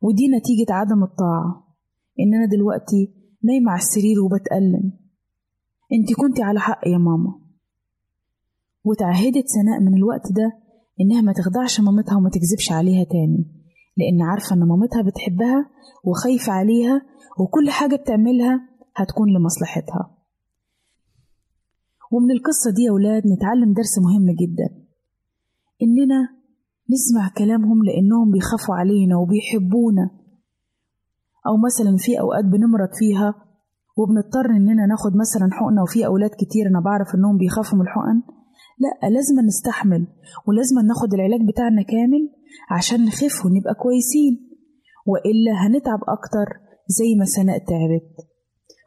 ودي 0.02 0.28
نتيجة 0.28 0.74
عدم 0.74 1.04
الطاعة 1.04 1.76
إن 2.20 2.34
أنا 2.34 2.46
دلوقتي 2.46 3.14
نايمة 3.44 3.72
على 3.72 3.80
السرير 3.80 4.22
وبتألم. 4.22 4.94
انت 5.94 6.14
كنتي 6.18 6.44
على 6.44 6.60
حق 6.60 6.88
يا 6.88 6.98
ماما. 6.98 7.42
وتعهدت 8.84 9.48
سناء 9.48 9.80
من 9.80 9.94
الوقت 9.98 10.32
ده 10.32 10.61
إنها 11.02 11.22
ما 11.22 11.34
تخدعش 11.34 11.80
مامتها 11.80 12.16
وما 12.18 12.30
تكذبش 12.30 12.72
عليها 12.72 13.04
تاني 13.04 13.46
لأن 13.98 14.22
عارفة 14.22 14.56
إن 14.56 14.60
مامتها 14.64 15.02
بتحبها 15.02 15.70
وخايفة 16.04 16.52
عليها 16.54 17.02
وكل 17.40 17.70
حاجة 17.70 17.96
بتعملها 17.96 18.60
هتكون 18.96 19.28
لمصلحتها. 19.34 20.18
ومن 22.12 22.32
القصة 22.32 22.72
دي 22.76 22.82
يا 22.84 22.92
ولاد 22.92 23.24
نتعلم 23.28 23.74
درس 23.74 24.00
مهم 24.00 24.26
جدا 24.42 24.68
إننا 25.82 26.20
نسمع 26.90 27.30
كلامهم 27.38 27.84
لأنهم 27.84 28.32
بيخافوا 28.32 28.76
علينا 28.76 29.18
وبيحبونا. 29.18 30.10
أو 31.48 31.58
مثلا 31.68 31.98
في 31.98 32.20
أوقات 32.20 32.46
بنمرض 32.46 32.90
فيها 33.00 33.34
وبنضطر 33.98 34.46
إننا 34.50 34.86
ناخد 34.86 35.12
مثلا 35.16 35.50
حقنة 35.52 35.84
وفي 35.84 36.06
أولاد 36.06 36.30
كتير 36.30 36.68
أنا 36.68 36.80
بعرف 36.80 37.16
إنهم 37.16 37.38
بيخافوا 37.38 37.78
من 37.78 37.82
الحقن 37.82 38.22
لأ 38.84 39.10
لازم 39.10 39.40
نستحمل 39.46 40.08
ولازم 40.48 40.80
ناخد 40.88 41.14
العلاج 41.14 41.42
بتاعنا 41.48 41.82
كامل 41.82 42.24
عشان 42.72 43.06
نخف 43.06 43.46
ونبقى 43.46 43.74
كويسين. 43.84 44.34
وإلا 45.06 45.52
هنتعب 45.68 46.00
أكتر 46.18 46.48
زي 46.88 47.16
ما 47.20 47.26
سناء 47.26 47.58
تعبت. 47.58 48.10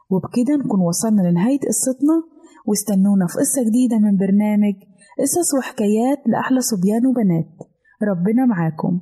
وبكده 0.09 0.55
نكون 0.65 0.79
وصلنا 0.81 1.21
لنهاية 1.21 1.59
قصتنا. 1.59 2.17
واستنونا 2.67 3.27
في 3.27 3.33
قصة 3.39 3.61
جديدة 3.69 3.97
من 3.99 4.17
برنامج 4.17 4.75
قصص 5.19 5.53
وحكايات 5.57 6.19
لأحلى 6.25 6.61
صبيان 6.61 7.05
وبنات. 7.07 7.49
ربنا 8.09 8.45
معاكم. 8.45 9.01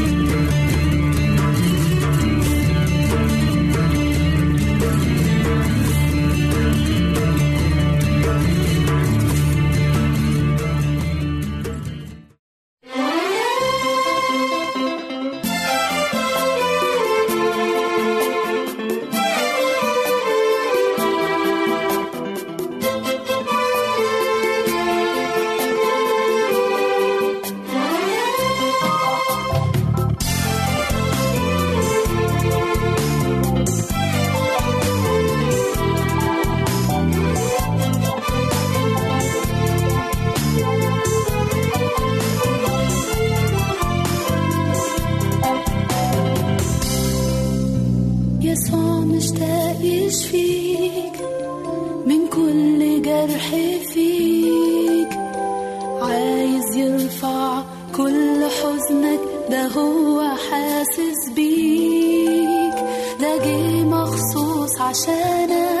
جرحي 53.27 53.79
فيك. 53.79 55.19
عايز 56.01 56.75
يرفع 56.75 57.61
كل 57.97 58.45
حزنك 58.45 59.19
ده 59.49 59.67
هو 59.67 60.21
حاسس 60.21 61.29
بيك. 61.35 62.75
ده 63.19 63.37
جه 63.37 63.83
مخصوص 63.83 64.81
عشانك. 64.81 65.80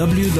www.awr.org 0.00 0.30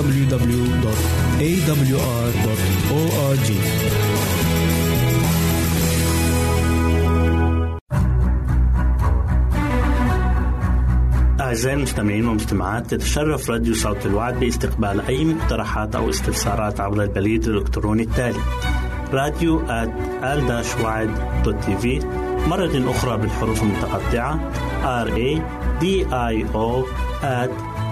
أعزائي 11.40 11.76
المستمعين 11.76 12.26
والمستمعات 12.26 12.86
تتشرف 12.86 13.50
راديو 13.50 13.74
صوت 13.74 14.06
الوعد 14.06 14.40
باستقبال 14.40 15.00
أي 15.00 15.24
مقترحات 15.24 15.94
أو 15.94 16.10
استفسارات 16.10 16.80
عبر 16.80 17.02
البريد 17.02 17.44
الإلكتروني 17.44 18.02
التالي 18.02 18.40
راديو 19.12 19.62
تي 21.52 21.76
في 21.76 22.06
مرة 22.46 22.90
أخرى 22.90 23.16
بالحروف 23.16 23.62
المتقطعة 23.62 24.50
R 25.04 25.08
A 25.08 25.40
D 25.82 25.84
I 26.10 26.44
O 26.54 26.84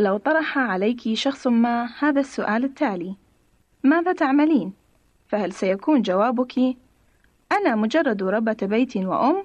لو 0.03 0.16
طرح 0.16 0.59
عليك 0.59 1.14
شخص 1.14 1.46
ما 1.46 1.88
هذا 1.98 2.20
السؤال 2.20 2.64
التالي. 2.64 3.14
ماذا 3.84 4.12
تعملين؟ 4.12 4.72
فهل 5.28 5.53
سيكون 5.53 6.03
جوابك 6.03 6.59
أنا 7.53 7.74
مجرد 7.74 8.22
ربة 8.22 8.57
بيت 8.62 8.96
وأم؟ 8.96 9.42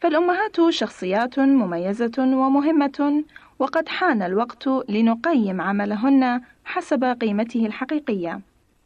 فالأمهات 0.00 0.70
شخصيات 0.70 1.38
مميزة 1.38 2.12
ومهمة 2.18 3.24
وقد 3.58 3.88
حان 3.88 4.22
الوقت 4.22 4.68
لنقيم 4.88 5.60
عملهن 5.60 6.40
حسب 6.64 7.04
قيمته 7.04 7.66
الحقيقية. 7.66 8.40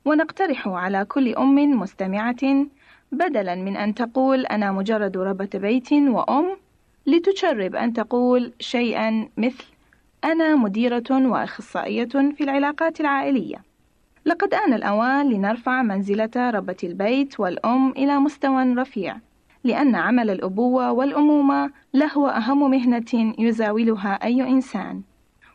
ونقترح 0.05 0.69
على 0.69 1.05
كل 1.05 1.35
أم 1.35 1.81
مستمعة 1.81 2.67
بدلا 3.13 3.55
من 3.55 3.77
أن 3.77 3.95
تقول 3.95 4.47
أنا 4.47 4.73
مجرد 4.73 5.17
ربة 5.17 5.51
بيت 5.55 5.93
وأم 5.93 6.57
لتجرب 7.07 7.75
أن 7.75 7.93
تقول 7.93 8.53
شيئا 8.61 9.29
مثل 9.37 9.74
أنا 10.25 10.57
مديرة 10.57 11.05
وأخصائية 11.11 12.05
في 12.05 12.41
العلاقات 12.41 13.01
العائلية. 13.01 13.57
لقد 14.27 14.55
آن 14.55 14.73
الأوان 14.73 15.31
لنرفع 15.31 15.83
منزلة 15.83 16.31
ربة 16.37 16.77
البيت 16.85 17.41
والأم 17.41 17.91
إلى 17.91 18.19
مستوى 18.19 18.75
رفيع، 18.75 19.17
لأن 19.65 19.95
عمل 19.95 20.31
الأبوة 20.31 20.93
والأمومة 20.93 21.71
لهو 21.95 22.29
أهم 22.29 22.71
مهنة 22.71 23.35
يزاولها 23.39 24.19
أي 24.25 24.43
إنسان. 24.43 25.03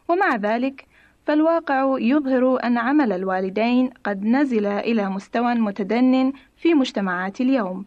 ومع 0.08 0.36
ذلك، 0.36 0.86
فالواقع 1.26 1.96
يظهر 2.00 2.64
أن 2.64 2.78
عمل 2.78 3.12
الوالدين 3.12 3.90
قد 4.04 4.26
نزل 4.26 4.66
إلى 4.66 5.10
مستوى 5.10 5.54
متدن 5.56 6.34
في 6.58 6.74
مجتمعات 6.74 7.42
اليوم. 7.42 7.86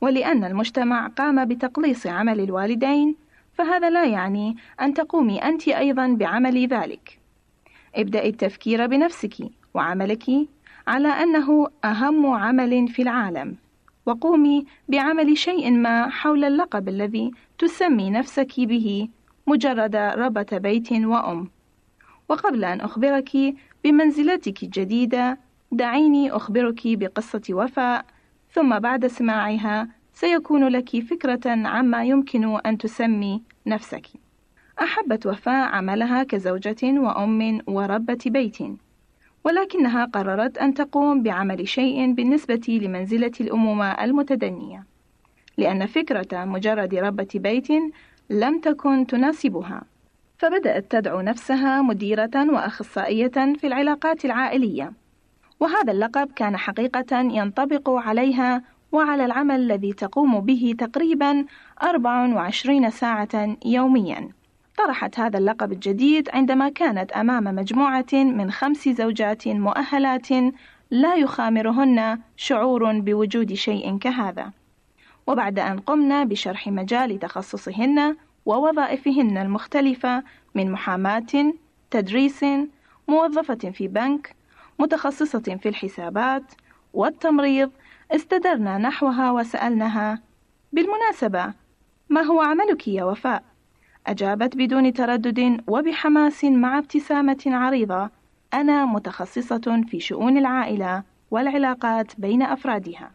ولأن 0.00 0.44
المجتمع 0.44 1.06
قام 1.06 1.44
بتقليص 1.44 2.06
عمل 2.06 2.40
الوالدين، 2.40 3.16
فهذا 3.56 3.90
لا 3.90 4.04
يعني 4.04 4.56
أن 4.80 4.94
تقومي 4.94 5.38
أنت 5.38 5.68
أيضا 5.68 6.06
بعمل 6.06 6.66
ذلك. 6.66 7.18
ابدأي 7.94 8.28
التفكير 8.28 8.86
بنفسك 8.86 9.34
وعملك 9.74 10.24
على 10.86 11.08
أنه 11.08 11.68
أهم 11.84 12.26
عمل 12.26 12.88
في 12.88 13.02
العالم، 13.02 13.56
وقومي 14.06 14.64
بعمل 14.88 15.38
شيء 15.38 15.70
ما 15.70 16.08
حول 16.08 16.44
اللقب 16.44 16.88
الذي 16.88 17.30
تسمي 17.58 18.10
نفسك 18.10 18.60
به 18.60 19.08
مجرد 19.46 19.96
ربة 19.96 20.46
بيت 20.52 20.92
وأم. 20.92 21.50
وقبل 22.28 22.64
أن 22.64 22.80
أخبرك 22.80 23.30
بمنزلتك 23.84 24.62
الجديدة، 24.62 25.38
دعيني 25.72 26.30
أخبرك 26.30 26.80
بقصة 26.84 27.42
وفاء، 27.50 28.04
ثم 28.50 28.78
بعد 28.78 29.06
سماعها 29.06 29.88
سيكون 30.18 30.68
لك 30.68 31.00
فكرة 31.00 31.40
عما 31.46 32.04
يمكن 32.04 32.58
أن 32.66 32.78
تسمي 32.78 33.42
نفسك. 33.66 34.06
أحبت 34.82 35.26
وفاء 35.26 35.68
عملها 35.68 36.22
كزوجة 36.22 36.76
وأم 36.82 37.60
وربة 37.66 38.18
بيت، 38.26 38.58
ولكنها 39.44 40.04
قررت 40.04 40.58
أن 40.58 40.74
تقوم 40.74 41.22
بعمل 41.22 41.68
شيء 41.68 42.12
بالنسبة 42.12 42.80
لمنزلة 42.82 43.32
الأمومة 43.40 44.04
المتدنية، 44.04 44.84
لأن 45.58 45.86
فكرة 45.86 46.44
مجرد 46.44 46.94
ربة 46.94 47.28
بيت 47.34 47.68
لم 48.30 48.60
تكن 48.60 49.06
تناسبها، 49.06 49.82
فبدأت 50.38 50.90
تدعو 50.90 51.20
نفسها 51.20 51.82
مديرة 51.82 52.52
وأخصائية 52.52 53.54
في 53.58 53.66
العلاقات 53.66 54.24
العائلية، 54.24 54.92
وهذا 55.60 55.92
اللقب 55.92 56.32
كان 56.36 56.56
حقيقة 56.56 57.20
ينطبق 57.20 57.90
عليها 57.90 58.62
وعلى 58.92 59.24
العمل 59.24 59.60
الذي 59.60 59.92
تقوم 59.92 60.40
به 60.40 60.74
تقريبا 60.78 61.44
24 61.82 62.90
ساعة 62.90 63.56
يوميا. 63.64 64.28
طرحت 64.78 65.20
هذا 65.20 65.38
اللقب 65.38 65.72
الجديد 65.72 66.28
عندما 66.30 66.68
كانت 66.68 67.12
أمام 67.12 67.44
مجموعة 67.44 68.12
من 68.12 68.50
خمس 68.50 68.88
زوجات 68.88 69.48
مؤهلات 69.48 70.28
لا 70.90 71.14
يخامرهن 71.14 72.18
شعور 72.36 73.00
بوجود 73.00 73.52
شيء 73.52 73.98
كهذا. 73.98 74.50
وبعد 75.26 75.58
أن 75.58 75.78
قمنا 75.78 76.24
بشرح 76.24 76.68
مجال 76.68 77.18
تخصصهن 77.18 78.16
ووظائفهن 78.46 79.38
المختلفة 79.38 80.22
من 80.54 80.72
محاماة، 80.72 81.52
تدريس، 81.90 82.44
موظفة 83.08 83.70
في 83.70 83.88
بنك، 83.88 84.34
متخصصة 84.78 85.58
في 85.62 85.68
الحسابات، 85.68 86.42
والتمريض، 86.96 87.70
استدرنا 88.10 88.78
نحوها 88.78 89.30
وسألناها: 89.30 90.20
بالمناسبة، 90.72 91.52
ما 92.08 92.20
هو 92.22 92.40
عملك 92.40 92.88
يا 92.88 93.04
وفاء؟ 93.04 93.42
أجابت 94.06 94.56
بدون 94.56 94.92
تردد 94.92 95.60
وبحماس 95.66 96.44
مع 96.44 96.78
ابتسامة 96.78 97.42
عريضة: 97.46 98.10
أنا 98.54 98.84
متخصصة 98.84 99.84
في 99.88 100.00
شؤون 100.00 100.38
العائلة 100.38 101.02
والعلاقات 101.30 102.20
بين 102.20 102.42
أفرادها. 102.42 103.10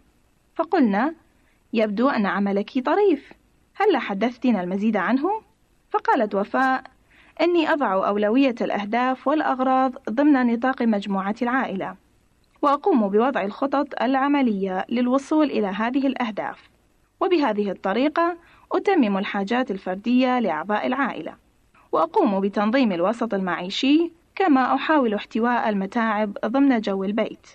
فقلنا: 0.55 1.13
يبدو 1.73 2.09
أن 2.09 2.25
عملك 2.25 2.85
طريف، 2.85 3.33
هل 3.75 3.97
حدثتنا 3.97 4.63
المزيد 4.63 4.97
عنه؟ 4.97 5.41
فقالت 5.91 6.35
وفاء: 6.35 6.83
إني 7.41 7.73
أضع 7.73 8.07
أولوية 8.07 8.55
الأهداف 8.61 9.27
والأغراض 9.27 9.91
ضمن 10.09 10.53
نطاق 10.53 10.81
مجموعة 10.81 11.35
العائلة. 11.41 11.95
وأقوم 12.61 13.09
بوضع 13.09 13.41
الخطط 13.41 14.01
العملية 14.01 14.85
للوصول 14.89 15.45
إلى 15.45 15.67
هذه 15.67 16.07
الأهداف، 16.07 16.69
وبهذه 17.19 17.71
الطريقة 17.71 18.37
أتمم 18.71 19.17
الحاجات 19.17 19.71
الفردية 19.71 20.39
لأعضاء 20.39 20.87
العائلة، 20.87 21.33
وأقوم 21.91 22.39
بتنظيم 22.39 22.91
الوسط 22.91 23.33
المعيشي 23.33 24.11
كما 24.35 24.75
أحاول 24.75 25.13
احتواء 25.13 25.69
المتاعب 25.69 26.37
ضمن 26.45 26.81
جو 26.81 27.03
البيت. 27.03 27.47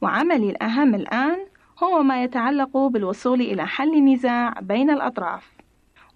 وعملي 0.00 0.50
الأهم 0.50 0.94
الآن 0.94 1.38
هو 1.82 2.02
ما 2.02 2.22
يتعلق 2.22 2.76
بالوصول 2.76 3.40
إلى 3.40 3.66
حل 3.66 3.94
النزاع 3.94 4.54
بين 4.60 4.90
الأطراف. 4.90 5.52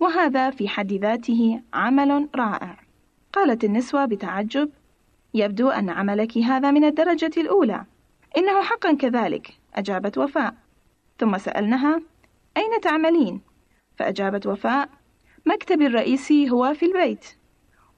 وهذا 0.00 0.50
في 0.50 0.68
حد 0.68 0.92
ذاته 0.92 1.60
عمل 1.74 2.28
رائع. 2.36 2.76
قالت 3.32 3.64
النسوة 3.64 4.04
بتعجب 4.04 4.70
يبدو 5.34 5.68
أن 5.68 5.90
عملك 5.90 6.38
هذا 6.38 6.70
من 6.70 6.84
الدرجة 6.84 7.30
الأولى. 7.36 7.84
إنه 8.38 8.62
حقا 8.62 8.94
كذلك. 8.94 9.58
أجابت 9.74 10.18
وفاء. 10.18 10.54
ثم 11.18 11.38
سألناها 11.38 12.02
أين 12.56 12.80
تعملين؟ 12.82 13.40
فأجابت 13.96 14.46
وفاء 14.46 14.88
مكتبي 15.46 15.86
الرئيسي 15.86 16.50
هو 16.50 16.74
في 16.74 16.86
البيت. 16.86 17.26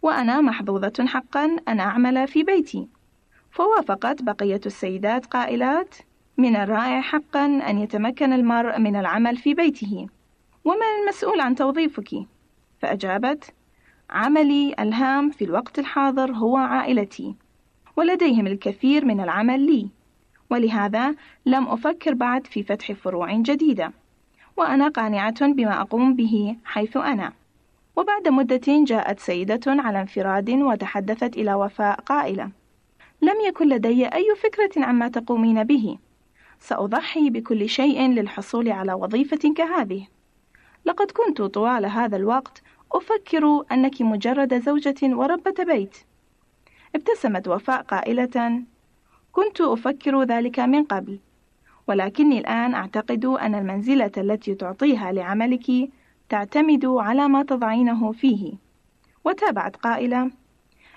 وأنا 0.03 0.41
محظوظة 0.41 1.07
حقا 1.07 1.57
أن 1.69 1.81
أعمل 1.81 2.29
في 2.29 2.43
بيتي. 2.43 2.89
فوافقت 3.51 4.23
بقية 4.23 4.61
السيدات 4.67 5.27
قائلات 5.27 5.95
من 6.39 6.57
الرائع 6.57 7.01
حقا 7.01 7.45
أن 7.47 7.79
يتمكن 7.79 8.33
المرء 8.33 8.79
من 8.79 8.97
العمل 8.97 9.37
في 9.37 9.55
بيته. 9.55 10.07
ومن 10.65 10.87
المسؤول 11.03 11.41
عن 11.41 11.55
توظيفك؟ 11.55 12.11
فأجابت 12.79 13.55
عملي 14.11 14.75
الهام 14.79 15.31
في 15.31 15.45
الوقت 15.45 15.79
الحاضر 15.79 16.33
هو 16.33 16.57
عائلتي. 16.57 17.35
ولديهم 17.97 18.47
الكثير 18.47 19.05
من 19.05 19.21
العمل 19.21 19.61
لي. 19.61 20.00
ولهذا 20.51 21.15
لم 21.47 21.69
أفكر 21.69 22.15
بعد 22.15 22.47
في 22.47 22.63
فتح 22.63 22.93
فروع 22.93 23.33
جديدة 23.33 23.93
وأنا 24.57 24.89
قانعة 24.89 25.47
بما 25.47 25.81
أقوم 25.81 26.15
به 26.15 26.57
حيث 26.65 26.97
أنا. 26.97 27.33
وبعد 27.97 28.29
مدة 28.29 28.85
جاءت 28.85 29.21
سيدة 29.21 29.61
على 29.67 30.01
انفراد 30.01 30.51
وتحدثت 30.51 31.37
إلى 31.37 31.55
وفاء 31.55 32.01
قائلة 32.01 32.51
لم 33.23 33.41
يكن 33.47 33.69
لدي 33.69 34.07
أي 34.07 34.35
فكرة 34.43 34.85
عما 34.85 35.09
تقومين 35.09 35.65
به. 35.65 35.99
سأضحي 36.61 37.31
بكل 37.31 37.69
شيء 37.69 38.09
للحصول 38.09 38.71
على 38.71 38.93
وظيفة 38.93 39.55
كهذه. 39.57 40.07
لقد 40.85 41.11
كنت 41.11 41.43
طوال 41.43 41.87
هذا 41.87 42.17
الوقت 42.17 42.63
أفكر 42.93 43.65
أنك 43.73 44.03
مجرد 44.03 44.63
زوجة 44.63 44.97
وربة 45.03 45.65
بيت. 45.65 45.97
ابتسمت 46.95 47.49
وفاء 47.49 47.83
قائلة 47.83 48.63
كنت 49.33 49.61
أفكر 49.61 50.23
ذلك 50.23 50.59
من 50.59 50.85
قبل 50.85 51.19
ولكني 51.87 52.39
الآن 52.39 52.75
أعتقد 52.75 53.25
أن 53.25 53.55
المنزلة 53.55 54.11
التي 54.17 54.55
تعطيها 54.55 55.13
لعملك 55.13 55.91
تعتمد 56.29 56.85
على 56.85 57.29
ما 57.29 57.43
تضعينه 57.43 58.13
فيه. 58.13 58.53
وتابعت 59.25 59.77
قائلة 59.77 60.31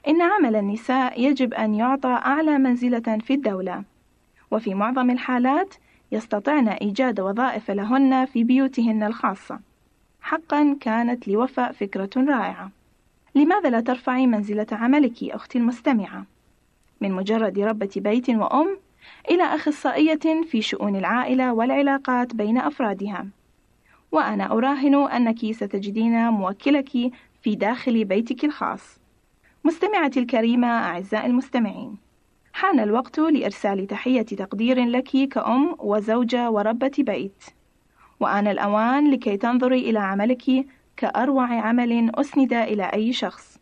إن 0.07 0.21
عمل 0.21 0.55
النساء 0.55 1.21
يجب 1.21 1.53
أن 1.53 1.75
يعطى 1.75 2.09
أعلى 2.09 2.57
منزلة 2.57 3.17
في 3.25 3.34
الدولة 3.34 3.84
وفي 4.51 4.73
معظم 4.73 5.09
الحالات 5.09 5.75
يستطعن 6.11 6.67
إيجاد 6.67 7.19
وظائف 7.19 7.71
لهن 7.71 8.25
في 8.25 8.43
بيوتهن 8.43 9.03
الخاصة. 9.03 9.59
حقا 10.21 10.77
كانت 10.81 11.27
لوفاء 11.27 11.71
فكرة 11.71 12.09
رائعة. 12.17 12.71
لماذا 13.36 13.69
لا 13.69 13.79
ترفعي 13.79 14.27
منزلة 14.27 14.67
عملك 14.71 15.23
أختي 15.23 15.57
المستمعة؟ 15.57 16.25
من 17.04 17.12
مجرد 17.12 17.60
ربة 17.60 17.89
بيت 17.95 18.30
وأم 18.30 18.78
إلى 19.30 19.43
أخصائية 19.43 20.43
في 20.49 20.62
شؤون 20.62 20.95
العائلة 20.95 21.54
والعلاقات 21.54 22.36
بين 22.36 22.58
أفرادها. 22.58 23.28
وأنا 24.12 24.51
أراهن 24.51 24.95
أنك 24.95 25.51
ستجدين 25.51 26.30
موكلك 26.30 26.89
في 27.41 27.56
داخل 27.56 28.06
بيتك 28.06 28.45
الخاص. 28.45 28.99
مستمعتي 29.64 30.20
الكريمة 30.20 30.68
أعزائي 30.68 31.26
المستمعين 31.26 31.97
حان 32.54 32.80
الوقت 32.80 33.20
لإرسال 33.20 33.88
تحية 33.88 34.22
تقدير 34.22 34.86
لك 34.86 35.28
كأم 35.32 35.76
وزوجة 35.80 36.51
وربة 36.51 36.91
بيت. 36.97 37.43
وآن 38.20 38.47
الأوان 38.47 39.12
لكي 39.12 39.38
تنظري 39.38 39.89
إلى 39.89 39.99
عملك 39.99 40.66
كأروع 40.97 41.47
عمل 41.47 42.12
أسند 42.16 42.54
إلى 42.54 42.84
أي 42.84 43.14
شخص. 43.14 43.60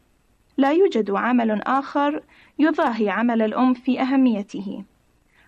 لا 0.57 0.71
يوجد 0.71 1.11
عمل 1.11 1.61
آخر 1.61 2.23
يضاهي 2.59 3.09
عمل 3.09 3.41
الأم 3.41 3.73
في 3.73 4.01
أهميته. 4.01 4.83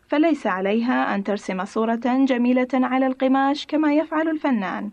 فليس 0.08 0.47
عليها 0.47 1.16
أن 1.16 1.24
ترسم 1.24 1.66
صورة 1.66 2.01
جميلة 2.06 2.68
على 2.74 3.08
القماش 3.08 3.66
كما 3.66 3.93
يفعل 3.93 4.30
الفنان 4.30 4.91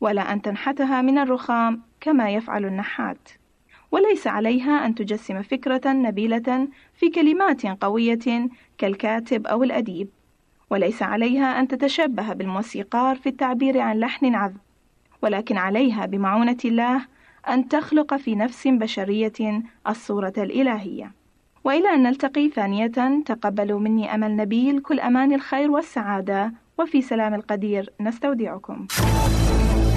ولا 0.00 0.32
أن 0.32 0.42
تنحتها 0.42 1.02
من 1.02 1.18
الرخام 1.18 1.82
كما 2.00 2.30
يفعل 2.30 2.64
النحات. 2.64 3.28
وليس 3.90 4.26
عليها 4.26 4.86
أن 4.86 4.94
تجسم 4.94 5.42
فكرة 5.42 5.92
نبيلة 5.92 6.68
في 6.94 7.10
كلمات 7.10 7.66
قوية 7.66 8.48
كالكاتب 8.78 9.46
أو 9.46 9.62
الأديب. 9.62 10.08
وليس 10.70 11.02
عليها 11.02 11.60
أن 11.60 11.68
تتشبه 11.68 12.32
بالموسيقار 12.32 13.16
في 13.16 13.28
التعبير 13.28 13.80
عن 13.80 13.98
لحن 13.98 14.34
عذب. 14.34 14.56
ولكن 15.22 15.56
عليها 15.56 16.06
بمعونة 16.06 16.56
الله 16.64 17.06
أن 17.48 17.68
تخلق 17.68 18.16
في 18.16 18.34
نفس 18.34 18.68
بشرية 18.68 19.62
الصورة 19.88 20.32
الإلهية. 20.38 21.21
وإلى 21.64 21.88
أن 21.94 22.02
نلتقي 22.02 22.48
ثانية 22.48 23.22
تقبلوا 23.26 23.80
مني 23.80 24.14
أمل 24.14 24.36
نبيل 24.36 24.80
كل 24.80 25.00
أمان 25.00 25.32
الخير 25.32 25.70
والسعادة 25.70 26.52
وفي 26.78 27.02
سلام 27.02 27.34
القدير 27.34 27.90
نستودعكم. 28.00 28.86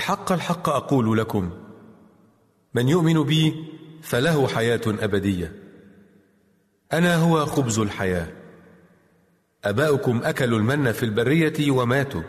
الحق 0.00 0.32
الحق 0.32 0.68
أقول 0.68 1.18
لكم. 1.18 1.50
من 2.74 2.88
يؤمن 2.88 3.22
بي 3.22 3.64
فله 4.02 4.48
حياة 4.48 4.80
أبدية. 4.86 5.52
أنا 6.92 7.16
هو 7.16 7.46
خبز 7.46 7.78
الحياة. 7.78 8.26
أباؤكم 9.64 10.20
أكلوا 10.24 10.58
المن 10.58 10.92
في 10.92 11.02
البرية 11.02 11.70
وماتوا. 11.70 12.22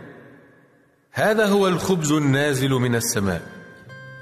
هذا 1.12 1.46
هو 1.46 1.68
الخبز 1.68 2.12
النازل 2.12 2.70
من 2.70 2.96
السماء. 2.96 3.42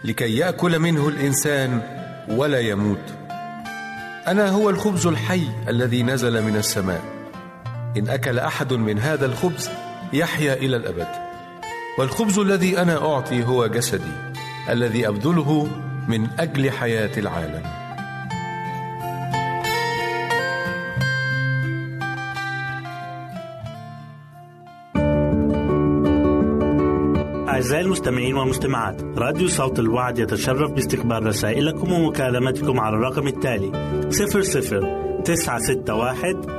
لكي 0.03 0.37
يأكل 0.37 0.79
منه 0.79 1.07
الإنسان 1.07 1.81
ولا 2.29 2.59
يموت. 2.59 3.13
أنا 4.27 4.49
هو 4.49 4.69
الخبز 4.69 5.07
الحي 5.07 5.47
الذي 5.67 6.03
نزل 6.03 6.43
من 6.43 6.55
السماء. 6.55 7.03
إن 7.97 8.09
أكل 8.09 8.39
أحد 8.39 8.73
من 8.73 8.99
هذا 8.99 9.25
الخبز 9.25 9.69
يحيا 10.13 10.53
إلى 10.53 10.75
الأبد. 10.75 11.28
والخبز 11.99 12.39
الذي 12.39 12.81
أنا 12.81 13.13
أعطي 13.13 13.43
هو 13.43 13.67
جسدي 13.67 14.11
الذي 14.69 15.07
أبذله 15.07 15.67
من 16.07 16.27
أجل 16.39 16.71
حياة 16.71 17.11
العالم. 17.17 17.63
أعزائي 27.49 27.83
المستمعين 27.85 28.35
والمستمعات 28.35 29.01
راديو 29.17 29.47
صوت 29.47 29.79
الوعد 29.79 30.19
يتشرف 30.19 30.71
باستقبال 30.71 31.25
رسائلكم 31.25 31.91
ومكالمتكم 31.91 32.79
على 32.79 32.95
الرقم 32.95 33.27
التالي 33.27 33.71
00 34.09 35.21
961 35.23 36.58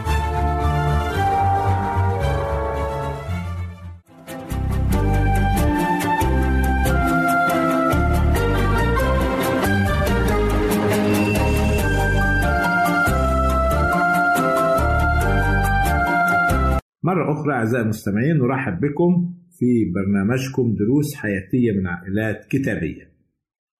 أخرى 17.31 17.53
أعزائي 17.53 17.83
المستمعين 17.83 18.37
نرحب 18.37 18.79
بكم 18.79 19.33
في 19.59 19.91
برنامجكم 19.95 20.75
دروس 20.75 21.15
حياتية 21.15 21.71
من 21.71 21.87
عائلات 21.87 22.45
كتابية. 22.45 23.11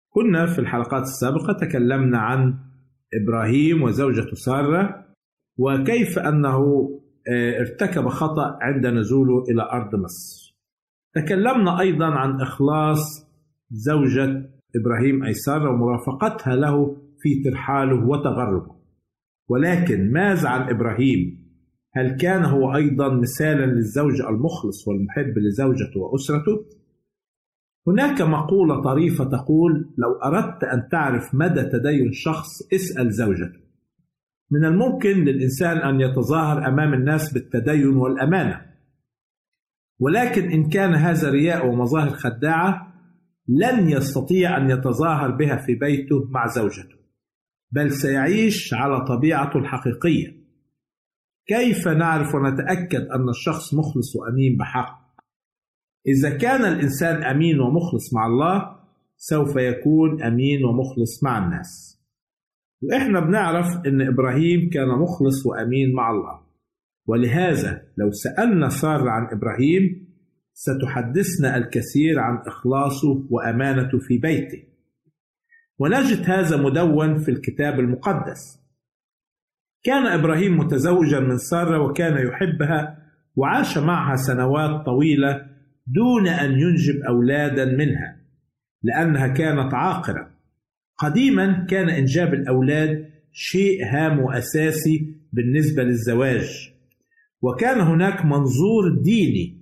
كنا 0.09 0.45
في 0.45 0.59
الحلقات 0.59 1.01
السابقة 1.01 1.53
تكلمنا 1.53 2.17
عن 2.17 2.53
إبراهيم 3.21 3.81
وزوجته 3.81 4.35
سارة 4.35 5.05
وكيف 5.57 6.19
أنه 6.19 6.89
ارتكب 7.59 8.07
خطأ 8.07 8.57
عند 8.61 8.87
نزوله 8.87 9.43
إلى 9.49 9.61
أرض 9.61 9.95
مصر. 9.95 10.57
تكلمنا 11.15 11.79
أيضا 11.79 12.05
عن 12.05 12.41
إخلاص 12.41 13.31
زوجة 13.71 14.49
إبراهيم 14.75 15.23
أي 15.23 15.33
سارة 15.33 15.69
ومرافقتها 15.69 16.55
له 16.55 16.97
في 17.19 17.43
ترحاله 17.43 18.07
وتغربه. 18.07 18.75
ولكن 19.49 20.11
ماذا 20.11 20.49
عن 20.49 20.69
إبراهيم؟ 20.69 21.40
هل 21.93 22.17
كان 22.17 22.45
هو 22.45 22.75
أيضا 22.75 23.13
مثالا 23.13 23.65
للزوج 23.65 24.21
المخلص 24.21 24.87
والمحب 24.87 25.37
لزوجته 25.37 25.99
وأسرته؟ 25.99 26.65
هناك 27.87 28.21
مقولة 28.21 28.81
طريفة 28.81 29.23
تقول 29.23 29.89
لو 29.97 30.13
أردت 30.23 30.63
أن 30.63 30.89
تعرف 30.91 31.35
مدى 31.35 31.63
تدين 31.63 32.11
شخص 32.11 32.73
اسأل 32.73 33.11
زوجته. 33.11 33.59
من 34.51 34.65
الممكن 34.65 35.09
للإنسان 35.09 35.77
أن 35.77 36.01
يتظاهر 36.01 36.67
أمام 36.67 36.93
الناس 36.93 37.33
بالتدين 37.33 37.95
والأمانة. 37.95 38.61
ولكن 39.99 40.51
إن 40.51 40.69
كان 40.69 40.93
هذا 40.93 41.29
رياء 41.29 41.67
ومظاهر 41.67 42.09
خداعة 42.09 42.93
لن 43.47 43.89
يستطيع 43.89 44.57
أن 44.57 44.69
يتظاهر 44.69 45.31
بها 45.31 45.57
في 45.57 45.75
بيته 45.75 46.27
مع 46.29 46.47
زوجته 46.47 46.95
بل 47.71 47.91
سيعيش 47.91 48.73
على 48.73 49.05
طبيعته 49.05 49.57
الحقيقية. 49.57 50.40
كيف 51.47 51.87
نعرف 51.87 52.35
ونتأكد 52.35 53.07
أن 53.07 53.29
الشخص 53.29 53.73
مخلص 53.73 54.15
وأمين 54.15 54.57
بحق؟ 54.57 55.01
إذا 56.07 56.37
كان 56.37 56.61
الإنسان 56.61 57.23
أمين 57.23 57.59
ومخلص 57.59 58.13
مع 58.13 58.25
الله 58.25 58.79
سوف 59.17 59.55
يكون 59.55 60.23
أمين 60.23 60.65
ومخلص 60.65 61.23
مع 61.23 61.45
الناس. 61.45 62.01
وإحنا 62.83 63.19
بنعرف 63.19 63.67
إن 63.87 64.01
إبراهيم 64.01 64.69
كان 64.69 64.87
مخلص 64.87 65.45
وأمين 65.45 65.93
مع 65.93 66.11
الله. 66.11 66.41
ولهذا 67.07 67.81
لو 67.97 68.11
سألنا 68.11 68.69
سارة 68.69 69.09
عن 69.09 69.37
إبراهيم 69.37 70.07
ستحدثنا 70.53 71.57
الكثير 71.57 72.19
عن 72.19 72.37
إخلاصه 72.47 73.27
وأمانته 73.29 73.99
في 73.99 74.17
بيته. 74.17 74.63
ونجد 75.79 76.29
هذا 76.29 76.57
مدون 76.57 77.17
في 77.17 77.31
الكتاب 77.31 77.79
المقدس. 77.79 78.61
كان 79.84 80.07
إبراهيم 80.07 80.57
متزوجا 80.57 81.19
من 81.19 81.38
سارة 81.38 81.79
وكان 81.84 82.27
يحبها 82.27 82.97
وعاش 83.36 83.77
معها 83.77 84.15
سنوات 84.15 84.86
طويلة 84.86 85.41
دون 85.88 86.27
أن 86.27 86.51
ينجب 86.51 87.01
أولادا 87.09 87.65
منها 87.65 88.17
لأنها 88.84 89.27
كانت 89.27 89.73
عاقرة. 89.73 90.32
قديما 90.97 91.65
كان 91.69 91.89
إنجاب 91.89 92.34
الأولاد 92.34 93.05
شيء 93.32 93.86
هام 93.86 94.19
وأساسي 94.19 95.15
بالنسبة 95.34 95.84
للزواج. 95.84 96.71
وكان 97.41 97.82
هناك 97.82 98.25
منظور 98.25 99.01
ديني 99.03 99.61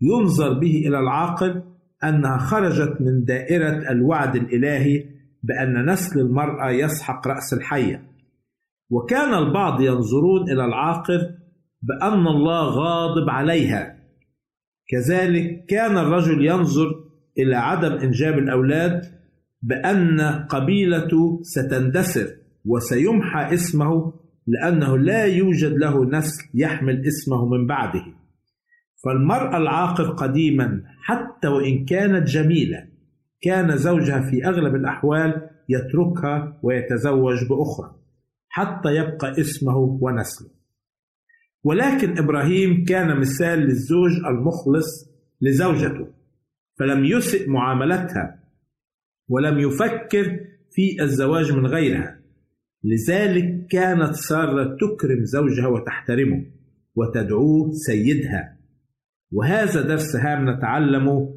ينظر 0.00 0.58
به 0.58 0.82
إلى 0.86 0.98
العاقل 0.98 1.62
أنها 2.04 2.38
خرجت 2.38 3.00
من 3.00 3.24
دائرة 3.24 3.90
الوعد 3.90 4.36
الإلهي 4.36 5.04
بأن 5.42 5.90
نسل 5.90 6.20
المرأة 6.20 6.70
يسحق 6.70 7.28
رأس 7.28 7.52
الحية. 7.52 8.08
وكان 8.90 9.34
البعض 9.34 9.80
ينظرون 9.80 10.50
إلى 10.50 10.64
العاقل 10.64 11.20
بأن 11.82 12.26
الله 12.26 12.64
غاضب 12.64 13.30
عليها. 13.30 13.98
كذلك 14.88 15.64
كان 15.68 15.98
الرجل 15.98 16.46
ينظر 16.46 16.94
إلى 17.38 17.56
عدم 17.56 17.92
إنجاب 17.92 18.38
الأولاد 18.38 19.02
بأن 19.62 20.20
قبيلته 20.20 21.40
ستندثر 21.42 22.26
وسيمحى 22.64 23.54
اسمه 23.54 24.12
لأنه 24.46 24.98
لا 24.98 25.24
يوجد 25.24 25.72
له 25.72 26.04
نسل 26.04 26.44
يحمل 26.54 27.06
اسمه 27.06 27.48
من 27.48 27.66
بعده. 27.66 28.04
فالمرأة 29.04 29.56
العاقر 29.56 30.10
قديما 30.10 30.82
حتى 31.02 31.48
وإن 31.48 31.84
كانت 31.84 32.28
جميلة 32.28 32.88
كان 33.42 33.76
زوجها 33.76 34.20
في 34.30 34.46
أغلب 34.46 34.74
الأحوال 34.74 35.50
يتركها 35.68 36.58
ويتزوج 36.62 37.48
بأخرى. 37.48 37.97
حتى 38.58 38.88
يبقى 38.88 39.40
اسمه 39.40 39.76
ونسله. 39.76 40.50
ولكن 41.64 42.18
إبراهيم 42.18 42.84
كان 42.84 43.20
مثال 43.20 43.58
للزوج 43.58 44.10
المخلص 44.30 45.10
لزوجته 45.40 46.06
فلم 46.78 47.04
يسئ 47.04 47.50
معاملتها 47.50 48.44
ولم 49.28 49.58
يفكر 49.58 50.40
في 50.70 51.02
الزواج 51.02 51.52
من 51.52 51.66
غيرها. 51.66 52.18
لذلك 52.84 53.66
كانت 53.70 54.14
سارة 54.14 54.76
تكرم 54.76 55.24
زوجها 55.24 55.66
وتحترمه 55.66 56.44
وتدعوه 56.94 57.70
سيدها. 57.72 58.58
وهذا 59.32 59.82
درس 59.82 60.16
هام 60.16 60.50
نتعلمه 60.50 61.34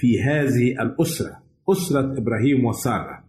في 0.00 0.22
هذه 0.22 0.82
الأسرة 0.82 1.42
أسرة 1.68 2.18
إبراهيم 2.18 2.64
وسارة. 2.64 3.23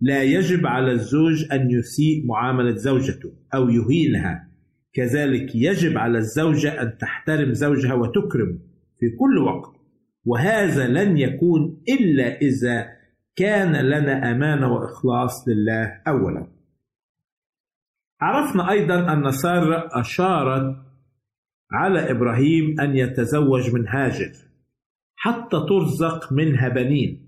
لا 0.00 0.22
يجب 0.22 0.66
على 0.66 0.92
الزوج 0.92 1.52
أن 1.52 1.70
يسيء 1.70 2.26
معاملة 2.26 2.74
زوجته 2.74 3.32
أو 3.54 3.68
يهينها. 3.68 4.48
كذلك 4.92 5.54
يجب 5.54 5.98
على 5.98 6.18
الزوجة 6.18 6.82
أن 6.82 6.98
تحترم 6.98 7.52
زوجها 7.52 7.94
وتكرمه 7.94 8.58
في 8.98 9.06
كل 9.18 9.38
وقت. 9.38 9.78
وهذا 10.24 10.88
لن 10.88 11.18
يكون 11.18 11.82
إلا 11.88 12.40
إذا 12.40 12.86
كان 13.36 13.76
لنا 13.76 14.30
أمانة 14.30 14.72
وإخلاص 14.72 15.48
لله 15.48 16.00
أولا. 16.08 16.46
عرفنا 18.20 18.70
أيضا 18.70 19.12
أن 19.12 19.30
سارة 19.30 19.88
أشارت 20.00 20.76
على 21.72 22.10
إبراهيم 22.10 22.80
أن 22.80 22.96
يتزوج 22.96 23.74
من 23.74 23.88
هاجر 23.88 24.32
حتى 25.16 25.56
ترزق 25.68 26.32
منها 26.32 26.68
بنين. 26.68 27.27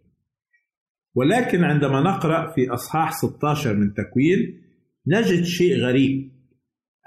ولكن 1.14 1.64
عندما 1.64 2.00
نقرأ 2.00 2.52
في 2.54 2.70
أصحاح 2.70 3.12
16 3.12 3.74
من 3.74 3.94
تكوين 3.94 4.60
نجد 5.06 5.42
شيء 5.44 5.76
غريب 5.76 6.32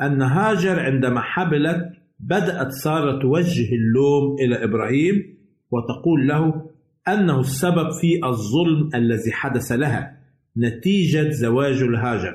أن 0.01 0.21
هاجر 0.21 0.79
عندما 0.79 1.21
حبلت 1.21 1.89
بدأت 2.19 2.71
سارة 2.71 3.21
توجه 3.21 3.69
اللوم 3.75 4.35
إلى 4.39 4.63
إبراهيم 4.63 5.37
وتقول 5.71 6.27
له 6.27 6.69
أنه 7.07 7.39
السبب 7.39 7.91
في 8.01 8.25
الظلم 8.25 8.89
الذي 8.95 9.31
حدث 9.31 9.71
لها 9.71 10.19
نتيجة 10.57 11.29
زواجه 11.29 11.83
لهاجر 11.85 12.33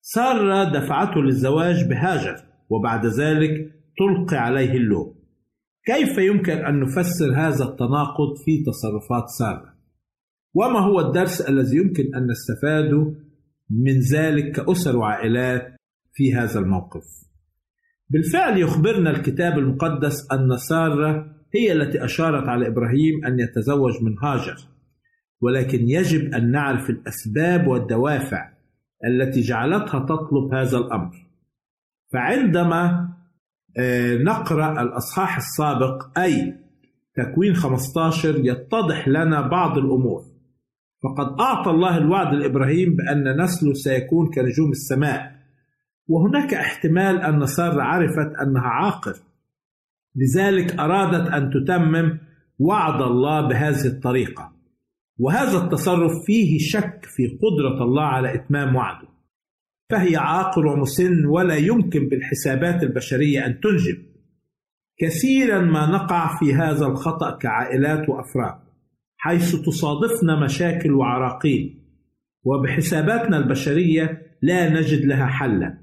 سارة 0.00 0.64
دفعته 0.64 1.22
للزواج 1.22 1.88
بهاجر 1.88 2.36
وبعد 2.70 3.06
ذلك 3.06 3.50
تلقي 3.98 4.36
عليه 4.36 4.72
اللوم. 4.72 5.14
كيف 5.86 6.18
يمكن 6.18 6.52
أن 6.52 6.80
نفسر 6.80 7.32
هذا 7.36 7.64
التناقض 7.64 8.36
في 8.44 8.64
تصرفات 8.66 9.28
سارة؟ 9.38 9.79
وما 10.54 10.80
هو 10.80 11.00
الدرس 11.00 11.40
الذي 11.40 11.76
يمكن 11.76 12.14
أن 12.14 12.26
نستفاده 12.26 13.14
من 13.70 14.00
ذلك 14.12 14.52
كأسر 14.52 14.96
وعائلات 14.96 15.76
في 16.12 16.34
هذا 16.34 16.60
الموقف؟ 16.60 17.04
بالفعل 18.10 18.58
يخبرنا 18.58 19.10
الكتاب 19.10 19.58
المقدس 19.58 20.32
أن 20.32 20.56
سارة 20.56 21.36
هي 21.54 21.72
التي 21.72 22.04
أشارت 22.04 22.48
على 22.48 22.66
إبراهيم 22.66 23.24
أن 23.26 23.40
يتزوج 23.40 23.92
من 24.02 24.18
هاجر 24.22 24.56
ولكن 25.40 25.88
يجب 25.88 26.34
أن 26.34 26.50
نعرف 26.50 26.90
الأسباب 26.90 27.66
والدوافع 27.66 28.52
التي 29.04 29.40
جعلتها 29.40 30.00
تطلب 30.00 30.54
هذا 30.54 30.78
الأمر. 30.78 31.12
فعندما 32.12 33.08
نقرأ 34.24 34.82
الأصحاح 34.82 35.36
السابق 35.36 36.18
أي 36.18 36.54
تكوين 37.14 37.54
15 37.54 38.36
يتضح 38.44 39.08
لنا 39.08 39.48
بعض 39.48 39.78
الأمور. 39.78 40.29
فقد 41.02 41.40
أعطى 41.40 41.70
الله 41.70 41.96
الوعد 41.96 42.34
لإبراهيم 42.34 42.96
بأن 42.96 43.42
نسله 43.42 43.72
سيكون 43.72 44.30
كنجوم 44.30 44.70
السماء. 44.70 45.32
وهناك 46.08 46.54
احتمال 46.54 47.20
أن 47.20 47.46
سارة 47.46 47.82
عرفت 47.82 48.36
أنها 48.42 48.62
عاقر. 48.62 49.14
لذلك 50.16 50.78
أرادت 50.78 51.28
أن 51.30 51.50
تتمم 51.50 52.18
وعد 52.58 53.02
الله 53.02 53.48
بهذه 53.48 53.86
الطريقة. 53.86 54.52
وهذا 55.18 55.64
التصرف 55.64 56.12
فيه 56.26 56.58
شك 56.58 57.00
في 57.04 57.26
قدرة 57.26 57.84
الله 57.84 58.02
على 58.02 58.34
إتمام 58.34 58.76
وعده. 58.76 59.08
فهي 59.90 60.16
عاقر 60.16 60.66
ومسن 60.66 61.26
ولا 61.26 61.54
يمكن 61.54 62.08
بالحسابات 62.08 62.82
البشرية 62.82 63.46
أن 63.46 63.60
تنجب. 63.60 63.98
كثيرا 64.98 65.60
ما 65.60 65.86
نقع 65.86 66.38
في 66.38 66.54
هذا 66.54 66.86
الخطأ 66.86 67.38
كعائلات 67.38 68.08
وأفراد. 68.08 68.69
حيث 69.22 69.56
تصادفنا 69.56 70.44
مشاكل 70.44 70.92
وعراقيل 70.92 71.80
وبحساباتنا 72.44 73.36
البشرية 73.36 74.22
لا 74.42 74.68
نجد 74.68 75.04
لها 75.04 75.26
حلا. 75.26 75.78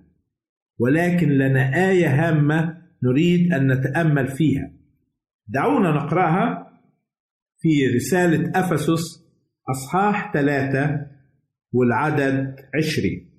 ولكن 0.80 1.30
لنا 1.30 1.90
آية 1.90 2.08
هامة 2.08 2.78
نريد 3.04 3.54
أن 3.54 3.72
نتأمل 3.72 4.28
فيها. 4.28 4.72
دعونا 5.48 5.92
نقرأها 5.92 6.68
في 7.58 7.88
رسالة 7.96 8.52
أفسس 8.56 9.28
أصحاح 9.70 10.34
ثلاثة 10.34 11.08
والعدد 11.72 12.56
عشرين. 12.76 13.30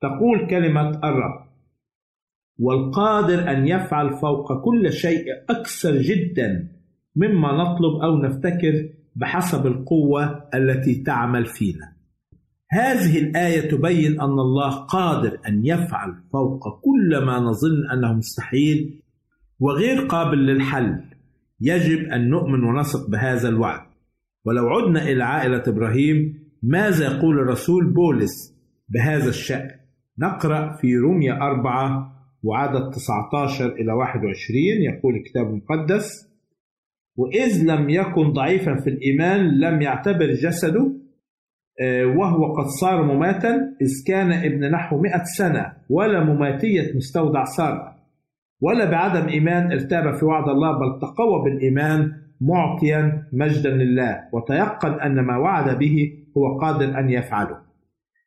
تقول 0.00 0.50
كلمة 0.50 0.90
الرب 0.90 1.50
والقادر 2.58 3.50
أن 3.50 3.68
يفعل 3.68 4.10
فوق 4.10 4.64
كل 4.64 4.92
شيء 4.92 5.24
أكثر 5.50 5.96
جدا 5.96 6.68
مما 7.16 7.52
نطلب 7.52 8.02
أو 8.02 8.16
نفتكر 8.16 8.99
بحسب 9.16 9.66
القوة 9.66 10.48
التي 10.54 10.94
تعمل 10.94 11.46
فينا. 11.46 11.92
هذه 12.72 13.18
الآية 13.18 13.70
تبين 13.70 14.20
أن 14.20 14.38
الله 14.38 14.70
قادر 14.70 15.38
أن 15.48 15.66
يفعل 15.66 16.14
فوق 16.32 16.80
كل 16.80 17.24
ما 17.24 17.38
نظن 17.38 17.90
أنه 17.92 18.12
مستحيل 18.12 19.02
وغير 19.60 20.06
قابل 20.06 20.38
للحل 20.38 21.04
يجب 21.60 21.98
أن 21.98 22.30
نؤمن 22.30 22.64
ونثق 22.64 23.10
بهذا 23.10 23.48
الوعد. 23.48 23.80
ولو 24.44 24.68
عدنا 24.68 25.02
إلى 25.02 25.24
عائلة 25.24 25.62
إبراهيم 25.66 26.40
ماذا 26.62 27.04
يقول 27.04 27.38
الرسول 27.38 27.92
بولس 27.92 28.56
بهذا 28.88 29.28
الشأن؟ 29.28 29.70
نقرأ 30.18 30.76
في 30.76 30.96
رومية 30.96 31.32
أربعة 31.32 32.12
وعدد 32.42 32.90
19 32.90 33.66
إلى 33.72 33.92
21 33.92 34.64
يقول 34.82 35.16
الكتاب 35.16 35.46
المقدس 35.46 36.29
وإذ 37.16 37.64
لم 37.64 37.90
يكن 37.90 38.32
ضعيفا 38.32 38.74
في 38.74 38.90
الإيمان 38.90 39.40
لم 39.60 39.82
يعتبر 39.82 40.26
جسده 40.30 40.92
آه، 41.82 42.06
وهو 42.06 42.52
قد 42.54 42.66
صار 42.66 43.02
مماتا 43.02 43.54
إذ 43.82 43.88
كان 44.06 44.32
ابن 44.32 44.70
نحو 44.70 45.00
مئة 45.00 45.22
سنة 45.24 45.72
ولا 45.90 46.24
مماتية 46.24 46.96
مستودع 46.96 47.44
سارة 47.44 47.96
ولا 48.60 48.90
بعدم 48.90 49.28
إيمان 49.28 49.72
ارتاب 49.72 50.14
في 50.14 50.24
وعد 50.24 50.48
الله 50.48 50.72
بل 50.72 51.00
تقوى 51.00 51.44
بالإيمان 51.44 52.12
معطيا 52.40 53.26
مجدا 53.32 53.70
لله. 53.70 54.20
وتيقن 54.32 55.00
أن 55.00 55.20
ما 55.20 55.36
وعد 55.36 55.78
به 55.78 56.12
هو 56.36 56.58
قادر 56.58 56.98
أن 56.98 57.10
يفعله. 57.10 57.56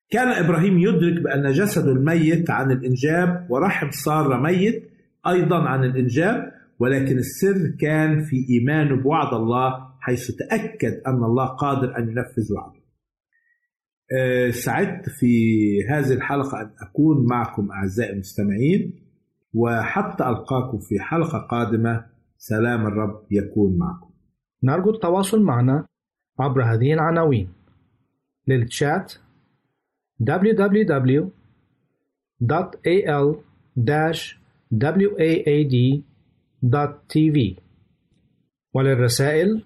كان 0.09 0.27
إبراهيم 0.27 0.77
يدرك 0.77 1.23
بأن 1.23 1.51
جسده 1.51 1.91
الميت 1.91 2.49
عن 2.49 2.71
الإنجاب 2.71 3.47
ورحم 3.49 3.89
سارة 3.91 4.37
ميت 4.37 4.83
أيضا 5.27 5.57
عن 5.57 5.83
الإنجاب 5.83 6.51
ولكن 6.79 7.17
السر 7.17 7.75
كان 7.79 8.23
في 8.23 8.45
إيمانه 8.49 8.95
بوعد 8.95 9.33
الله 9.33 9.93
حيث 9.99 10.31
تأكد 10.31 11.01
أن 11.07 11.23
الله 11.23 11.45
قادر 11.45 11.97
أن 11.97 12.09
ينفذ 12.09 12.53
وعده. 12.53 12.83
آه، 14.17 14.49
سعدت 14.49 15.09
في 15.09 15.47
هذه 15.89 16.13
الحلقة 16.13 16.61
أن 16.61 16.71
أكون 16.81 17.25
معكم 17.25 17.71
أعزائي 17.71 18.13
المستمعين 18.13 18.93
وحتى 19.53 20.29
ألقاكم 20.29 20.79
في 20.79 20.99
حلقة 20.99 21.37
قادمة. 21.37 22.05
سلام 22.37 22.87
الرب 22.87 23.23
يكون 23.31 23.77
معكم. 23.77 24.09
نرجو 24.63 24.89
التواصل 24.89 25.41
معنا 25.41 25.85
عبر 26.39 26.63
هذه 26.63 26.93
العناوين. 26.93 27.49
للتشات 28.47 29.13
www.al-waad.tv 36.63 37.59
وللرسائل 38.73 39.65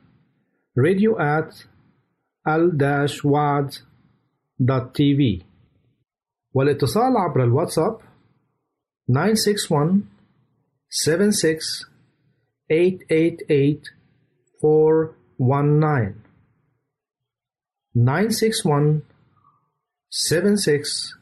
radio 0.76 1.18
at 1.20 1.66
al-waad.tv 2.48 3.02
والاتصال 6.54 7.18
عبر 7.18 7.44
الواتساب 7.44 8.00
961 9.10 10.02
76 10.90 11.86
888 12.70 13.94
419 14.62 16.14
961 17.96 19.02
76 20.10 21.18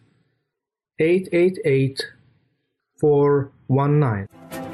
888 1.00 2.14
419 3.02 4.65